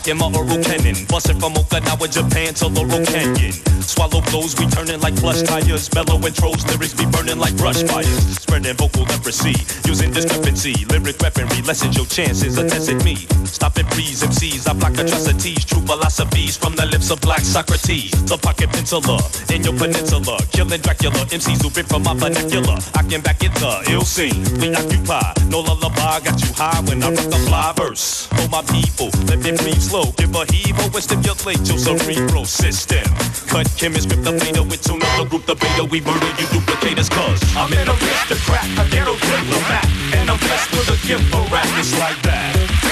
Packing 0.09 0.19
my 0.19 0.39
oral 0.39 0.63
cannon, 0.63 0.97
busting 1.09 1.39
from 1.39 1.55
Okinawa, 1.55 2.11
Japan 2.11 2.55
to 2.55 2.67
Laurel 2.69 3.05
Canyon. 3.05 3.53
Swallow 3.83 4.21
blows, 4.31 4.59
we 4.59 4.67
turning 4.67 5.01
like 5.01 5.17
plush 5.17 5.43
tires. 5.43 5.93
Mellow 5.95 6.19
intros, 6.19 6.67
lyrics 6.69 6.95
be 6.95 7.05
burning 7.07 7.39
like 7.39 7.57
brush 7.57 7.83
fires. 7.85 8.39
Spreading 8.39 8.75
vocal 8.77 9.05
leprosy, 9.05 9.55
using 9.87 10.11
discrepancy. 10.13 10.85
Lyric 10.87 11.21
weaponry 11.21 11.63
lessens 11.63 11.97
your 11.97 12.07
chances 12.07 12.57
of 12.59 12.69
testing 12.69 12.99
me. 13.05 13.17
Stop 13.59 13.77
and 13.77 13.91
freeze 13.93 14.23
MCs, 14.23 14.71
I 14.71 14.73
block 14.73 14.95
atrocities. 14.95 15.65
True 15.65 15.83
philosophies 15.83 16.57
from 16.57 16.77
the 16.77 16.87
lips 16.87 17.11
of 17.11 17.21
black 17.21 17.41
Socrates. 17.41 18.15
The 18.31 18.39
pocket 18.39 18.71
penciler 18.71 19.19
in 19.51 19.65
your 19.65 19.75
peninsula. 19.75 20.39
Killing 20.53 20.81
Dracula, 20.81 21.27
MCs 21.27 21.67
who 21.67 21.69
rip 21.75 21.91
from 21.91 22.05
my 22.05 22.15
vernacular. 22.15 22.79
I 22.95 23.03
can 23.03 23.21
back 23.21 23.43
it 23.43 23.51
the 23.59 23.83
ill 23.91 24.07
scene. 24.07 24.47
We 24.63 24.71
occupy, 24.79 25.35
no 25.51 25.59
lullaby. 25.59 26.23
Got 26.23 26.39
you 26.39 26.55
high 26.55 26.79
when 26.87 27.03
I 27.03 27.11
rock 27.11 27.27
the 27.35 27.41
fly 27.51 27.73
verse. 27.75 28.31
For 28.31 28.47
my 28.47 28.63
people, 28.71 29.11
let 29.27 29.43
me 29.43 29.51
breathe 29.59 29.83
slow. 29.83 30.07
Give 30.15 30.31
a 30.39 30.47
heave 30.55 30.79
and 30.79 30.95
stimulate 31.03 31.67
your 31.67 31.83
cerebral 31.83 32.45
system. 32.45 33.11
Cut 33.51 33.67
chemist, 33.75 34.07
grip 34.07 34.23
the 34.23 34.39
beta 34.39 34.63
with 34.63 34.87
up 34.87 35.03
the 35.03 35.27
group, 35.27 35.47
the 35.51 35.59
beta. 35.59 35.83
We 35.83 35.99
murder 36.07 36.31
you 36.39 36.47
duplicators, 36.55 37.11
cause 37.11 37.43
I'm 37.59 37.75
an 37.75 37.91
aristocrat, 37.91 38.71
a 38.79 38.87
ghetto 38.87 39.19
diplomat. 39.19 39.91
And 40.15 40.31
I'm 40.31 40.39
blessed 40.39 40.71
with 40.79 40.95
a 40.95 40.99
gift 41.03 41.27
for 41.35 41.43
rap, 41.51 41.67
it's 41.75 41.99
like 41.99 42.23
that. 42.23 42.88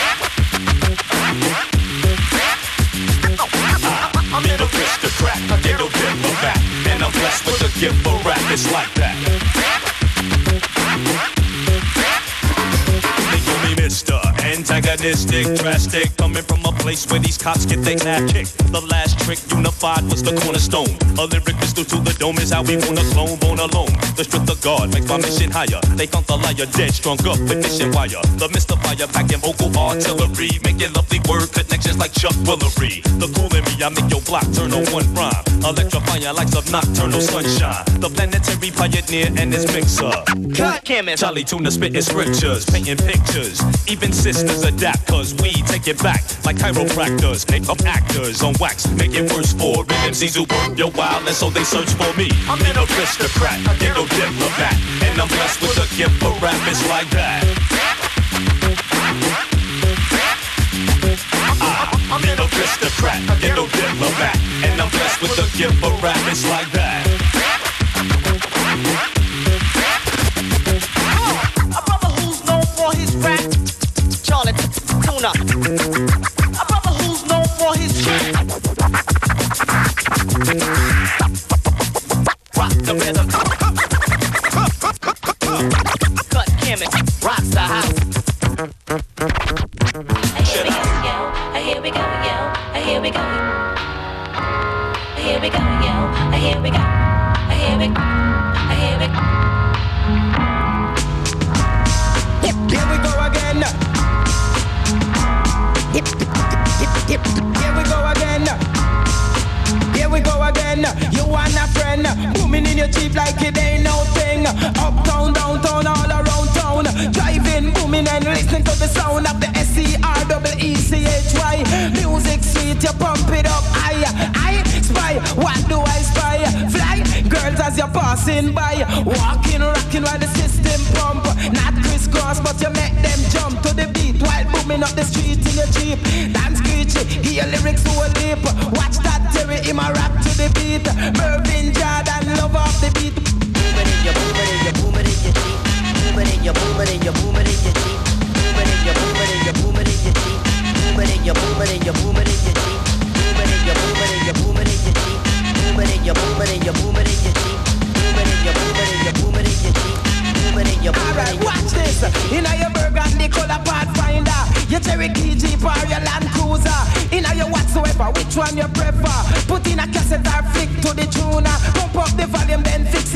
Mr. 4.76 5.08
Crack, 5.18 5.40
I 5.50 5.60
get 5.62 5.80
a 5.80 5.88
back, 6.44 6.60
and 6.86 7.02
I'm 7.02 7.12
blessed 7.12 7.46
with 7.46 7.62
a 7.62 7.80
gift 7.80 7.96
for 8.04 8.16
rap. 8.28 8.40
It's 8.52 8.70
like 8.72 8.92
that. 8.94 9.65
Antagonistic, 14.56 15.44
drastic, 15.60 16.16
coming 16.16 16.42
from 16.42 16.64
a 16.64 16.72
place 16.80 17.04
where 17.10 17.20
these 17.20 17.36
cops 17.36 17.66
get 17.66 17.84
their 17.84 18.00
ass 18.08 18.32
kicked. 18.32 18.56
The 18.72 18.80
last 18.80 19.20
trick 19.20 19.38
unified 19.52 20.04
was 20.08 20.22
the 20.22 20.32
cornerstone. 20.40 20.96
A 21.20 21.28
lyric 21.28 21.60
pistol 21.60 21.84
to 21.84 22.00
the 22.00 22.16
dome 22.18 22.38
is 22.38 22.52
how 22.52 22.62
we 22.62 22.80
wanna 22.80 23.04
clone, 23.12 23.36
born 23.36 23.60
alone. 23.60 23.92
The 24.16 24.24
strength 24.24 24.48
of 24.48 24.60
God 24.62 24.94
makes 24.94 25.08
my 25.08 25.18
mission 25.18 25.50
higher. 25.50 25.80
They 25.92 26.06
found 26.06 26.24
the 26.24 26.40
liar 26.40 26.64
dead, 26.72 26.94
strung 26.96 27.20
up 27.28 27.36
with 27.44 27.60
mission 27.60 27.92
wire. 27.92 28.24
The 28.40 28.48
mystifier 28.48 29.06
packing 29.12 29.44
vocal 29.44 29.68
artillery, 29.76 30.48
making 30.64 30.92
lovely 30.96 31.20
word 31.28 31.52
connections 31.52 31.98
like 32.00 32.16
Chuck 32.16 32.32
Woolery. 32.48 33.04
The 33.20 33.28
cool 33.36 33.52
in 33.52 33.60
me, 33.68 33.84
I 33.84 33.92
make 33.92 34.08
your 34.08 34.24
block 34.24 34.48
turn 34.56 34.72
on 34.72 34.88
one 34.88 35.04
rhyme. 35.12 35.44
Electrifying 35.68 36.32
lights 36.32 36.56
of 36.56 36.64
nocturnal 36.72 37.20
sunshine. 37.20 37.84
The 38.00 38.08
planetary 38.08 38.72
pioneer 38.72 39.28
and 39.36 39.52
his 39.52 39.68
mixer. 39.68 40.16
Cut 40.56 40.80
chemist. 40.88 41.20
Chali 41.20 41.44
2na 41.44 41.68
spitting 41.68 42.00
scriptures, 42.00 42.64
painting 42.64 42.96
pictures. 42.96 43.60
Even 43.84 44.16
sisters 44.16 44.45
adapt, 44.64 45.06
cause 45.06 45.34
we 45.42 45.52
take 45.66 45.88
it 45.88 46.02
back 46.02 46.22
like 46.44 46.56
chiropractors. 46.56 47.48
Make 47.50 47.68
up 47.68 47.80
actors 47.84 48.42
on 48.42 48.54
wax, 48.60 48.88
make 48.92 49.14
it 49.14 49.32
worse 49.32 49.52
for 49.52 49.84
real 49.84 50.02
MCs 50.10 50.36
who 50.36 50.44
work 50.44 50.78
your 50.78 50.90
wild, 50.92 51.26
and 51.26 51.34
so 51.34 51.50
they 51.50 51.64
search 51.64 51.90
for 51.94 52.12
me. 52.16 52.30
I'm 52.48 52.60
an 52.62 52.76
aristocrat, 52.76 53.58
ain't 53.82 53.94
no 53.94 54.06
diplomat, 54.06 54.76
and 55.02 55.20
I'm 55.20 55.28
blessed 55.28 55.60
with 55.62 55.78
a 55.78 55.86
gift 55.96 56.16
for 56.22 56.32
rap. 56.42 56.56
It's 56.68 56.86
like 56.88 57.10
that. 57.10 57.42
Ah, 61.60 61.90
I'm 62.12 62.22
an 62.24 62.38
aristocrat, 62.38 63.20
ain't 63.42 63.56
no 63.56 63.66
diplomat, 63.66 64.36
and 64.64 64.80
I'm 64.80 64.90
blessed 64.90 65.22
with 65.22 65.38
a 65.38 65.46
gift 65.56 65.74
for 65.80 65.90
rap. 66.02 66.18
It's 66.30 66.48
like 66.48 66.70
that. 66.72 67.05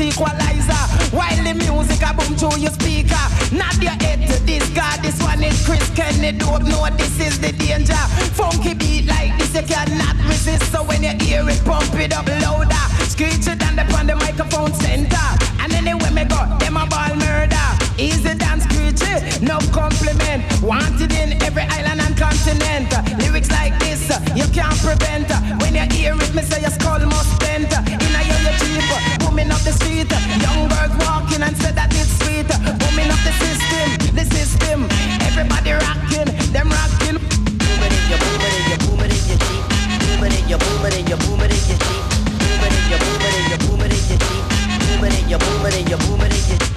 Equalizer. 0.01 0.83
While 1.15 1.43
the 1.43 1.53
music 1.53 2.01
a 2.01 2.13
boom 2.13 2.35
through 2.35 2.59
your 2.59 2.71
speaker. 2.71 3.23
Not 3.51 3.75
your 3.81 3.95
head 4.03 4.27
to 4.27 4.39
this 4.45 4.67
guy, 4.69 4.97
this 5.01 5.21
one 5.21 5.43
is 5.43 5.65
Chris 5.65 5.87
Kenny. 5.91 6.31
Don't 6.37 6.65
know 6.65 6.87
this 6.97 7.19
is 7.19 7.39
the 7.39 7.51
danger. 7.51 8.01
Funky 8.33 8.73
beat 8.73 9.05
like 9.07 9.37
this, 9.37 9.53
you 9.53 9.63
cannot 9.63 10.15
resist. 10.25 10.71
So 10.71 10.83
when 10.83 11.03
you 11.03 11.13
hear 11.19 11.47
it, 11.47 11.61
pump 11.65 11.93
it 11.95 12.13
up 12.13 12.27
louder. 12.27 12.85
Screech 13.05 13.47
it 13.47 13.59
down 13.59 13.77
upon 13.77 14.07
the 14.07 14.15
microphone 14.15 14.73
center. 14.73 15.27
And 15.59 15.71
anywhere 15.73 16.11
me 16.11 16.25
go, 16.25 16.41
them 16.59 16.77
a 16.77 16.85
ball 16.87 17.15
murder. 17.15 17.67
Easy 17.97 18.33
dance 18.33 18.63
screechy, 18.63 19.45
no 19.45 19.59
compliment. 19.71 20.41
Wanted 20.63 21.11
in 21.11 21.41
every 21.43 21.63
island 21.63 22.01
and 22.01 22.17
continent. 22.17 22.89
Lyrics 23.19 23.51
like 23.51 23.77
this, 23.79 24.09
you 24.35 24.47
can't 24.53 24.79
prevent. 24.79 25.29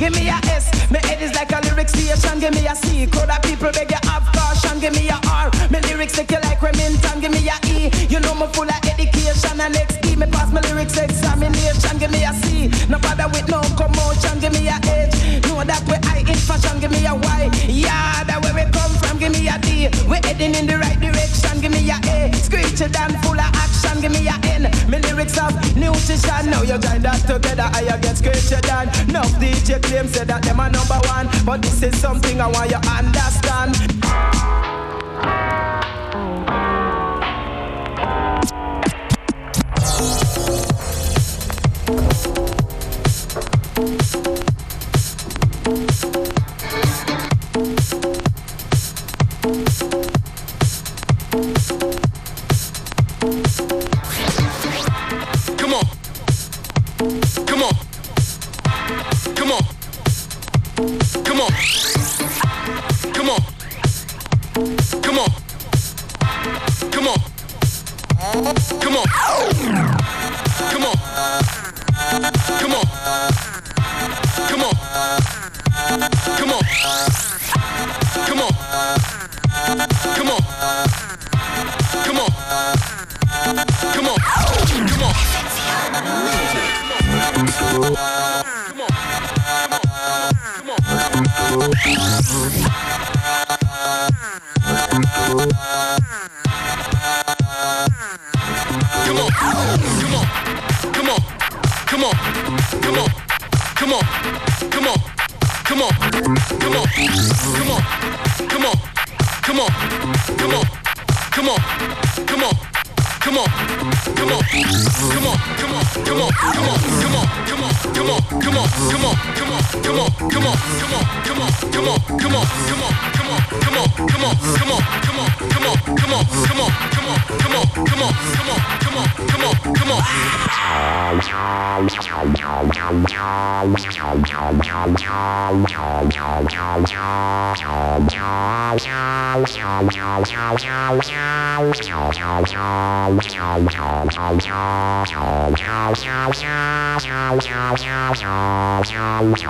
Give 0.05 0.13
me 0.21 0.29
a 0.29 0.37
S, 0.53 0.69
my 0.91 1.01
head 1.09 1.23
is 1.23 1.33
like 1.33 1.51
a 1.51 1.65
lyric 1.65 1.89
station. 1.89 2.39
Give 2.39 2.53
me 2.53 2.67
a 2.67 2.77
C, 2.77 3.07
crowd 3.07 3.31
of 3.31 3.41
people 3.41 3.73
beg 3.73 3.89
you 3.89 3.97
have 4.05 4.29
caution. 4.37 4.79
Give 4.79 4.93
me 4.93 5.09
a 5.09 5.17
R, 5.33 5.49
my 5.73 5.81
lyrics 5.89 6.13
take 6.13 6.31
you 6.31 6.37
like 6.45 6.61
Remington. 6.61 7.25
Give 7.25 7.33
me 7.33 7.41
a 7.49 7.57
E, 7.65 7.89
you 8.13 8.21
know 8.21 8.35
me 8.35 8.45
full 8.53 8.69
of 8.69 8.85
education. 8.85 9.65
And 9.65 9.73
E, 10.05 10.15
me 10.15 10.27
pass 10.29 10.53
my 10.53 10.61
lyrics 10.61 10.99
examination. 10.99 11.97
Give 11.97 12.13
me 12.13 12.21
a 12.21 12.37
C, 12.37 12.69
no 12.93 12.99
bother 13.01 13.33
with 13.33 13.49
no 13.49 13.65
commotion. 13.81 14.45
Give 14.45 14.53
me 14.53 14.69
a 14.69 14.77
H, 14.77 15.41
know 15.49 15.65
that 15.65 15.81
we 15.89 15.97
high 16.05 16.21
in 16.21 16.37
fashion. 16.37 16.85
Give 16.85 16.93
me 16.93 17.01
a 17.09 17.15
Y, 17.17 17.49
yeah, 17.73 18.29
that 18.29 18.45
where 18.45 18.53
we 18.53 18.69
come 18.77 18.93
from. 19.01 19.17
Give 19.17 19.33
me 19.33 19.49
a 19.49 19.57
D, 19.57 19.89
we 20.05 20.21
heading 20.21 20.53
in 20.53 20.67
the 20.69 20.77
right 20.77 21.01
direction. 21.01 21.65
Give 21.65 21.73
me 21.73 21.81
a 21.89 21.97
A, 21.97 22.29
Screechy 22.37 22.93
Dan 22.93 23.17
full 23.25 23.41
of 23.41 23.49
action. 23.57 24.05
Give 24.05 24.13
me 24.13 24.29
a 24.29 24.37
N, 24.53 24.69
my 24.85 25.01
lyrics 25.01 25.41
have 25.41 25.57
nutrition. 25.73 26.53
Now 26.53 26.61
you 26.61 26.77
join 26.77 27.01
that 27.09 27.25
together, 27.25 27.73
I 27.73 27.97
get 28.05 28.14
Screechy 28.25 28.61
Dan. 28.63 28.87
No 29.13 29.21
DJ 29.39 29.83
claim 29.83 30.09
say 30.09 30.25
that 30.25 30.43
them 30.43 30.59
are 30.59 30.71
number 30.71 30.99
one, 31.09 31.29
but 31.45 31.61
this 31.61 31.83
is 31.83 32.01
something 32.01 32.41
I 32.41 32.47
want 32.47 32.71
you 32.71 32.81
understand. 32.89 34.74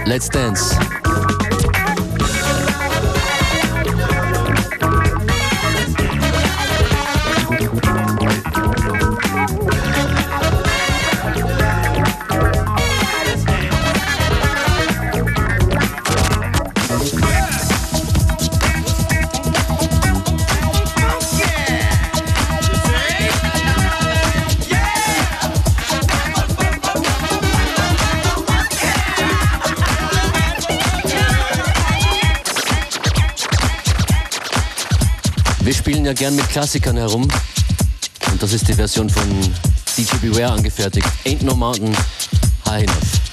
Let's 0.07 0.29
Dance. 0.29 0.86
Spielen 35.87 36.05
ja 36.05 36.15
gern 36.15 36.35
mit 36.35 36.49
Klassikern 36.49 36.97
herum. 36.97 37.23
Und 38.33 38.43
das 38.43 38.53
ist 38.53 38.67
die 38.67 38.73
Version 38.73 39.09
von 39.09 39.23
DJ 39.97 40.17
Beware 40.21 40.51
angefertigt. 40.51 41.07
Ain't 41.25 41.45
No 41.45 41.55
Mountain 41.55 41.97
High 42.67 42.83
Enough. 42.83 43.26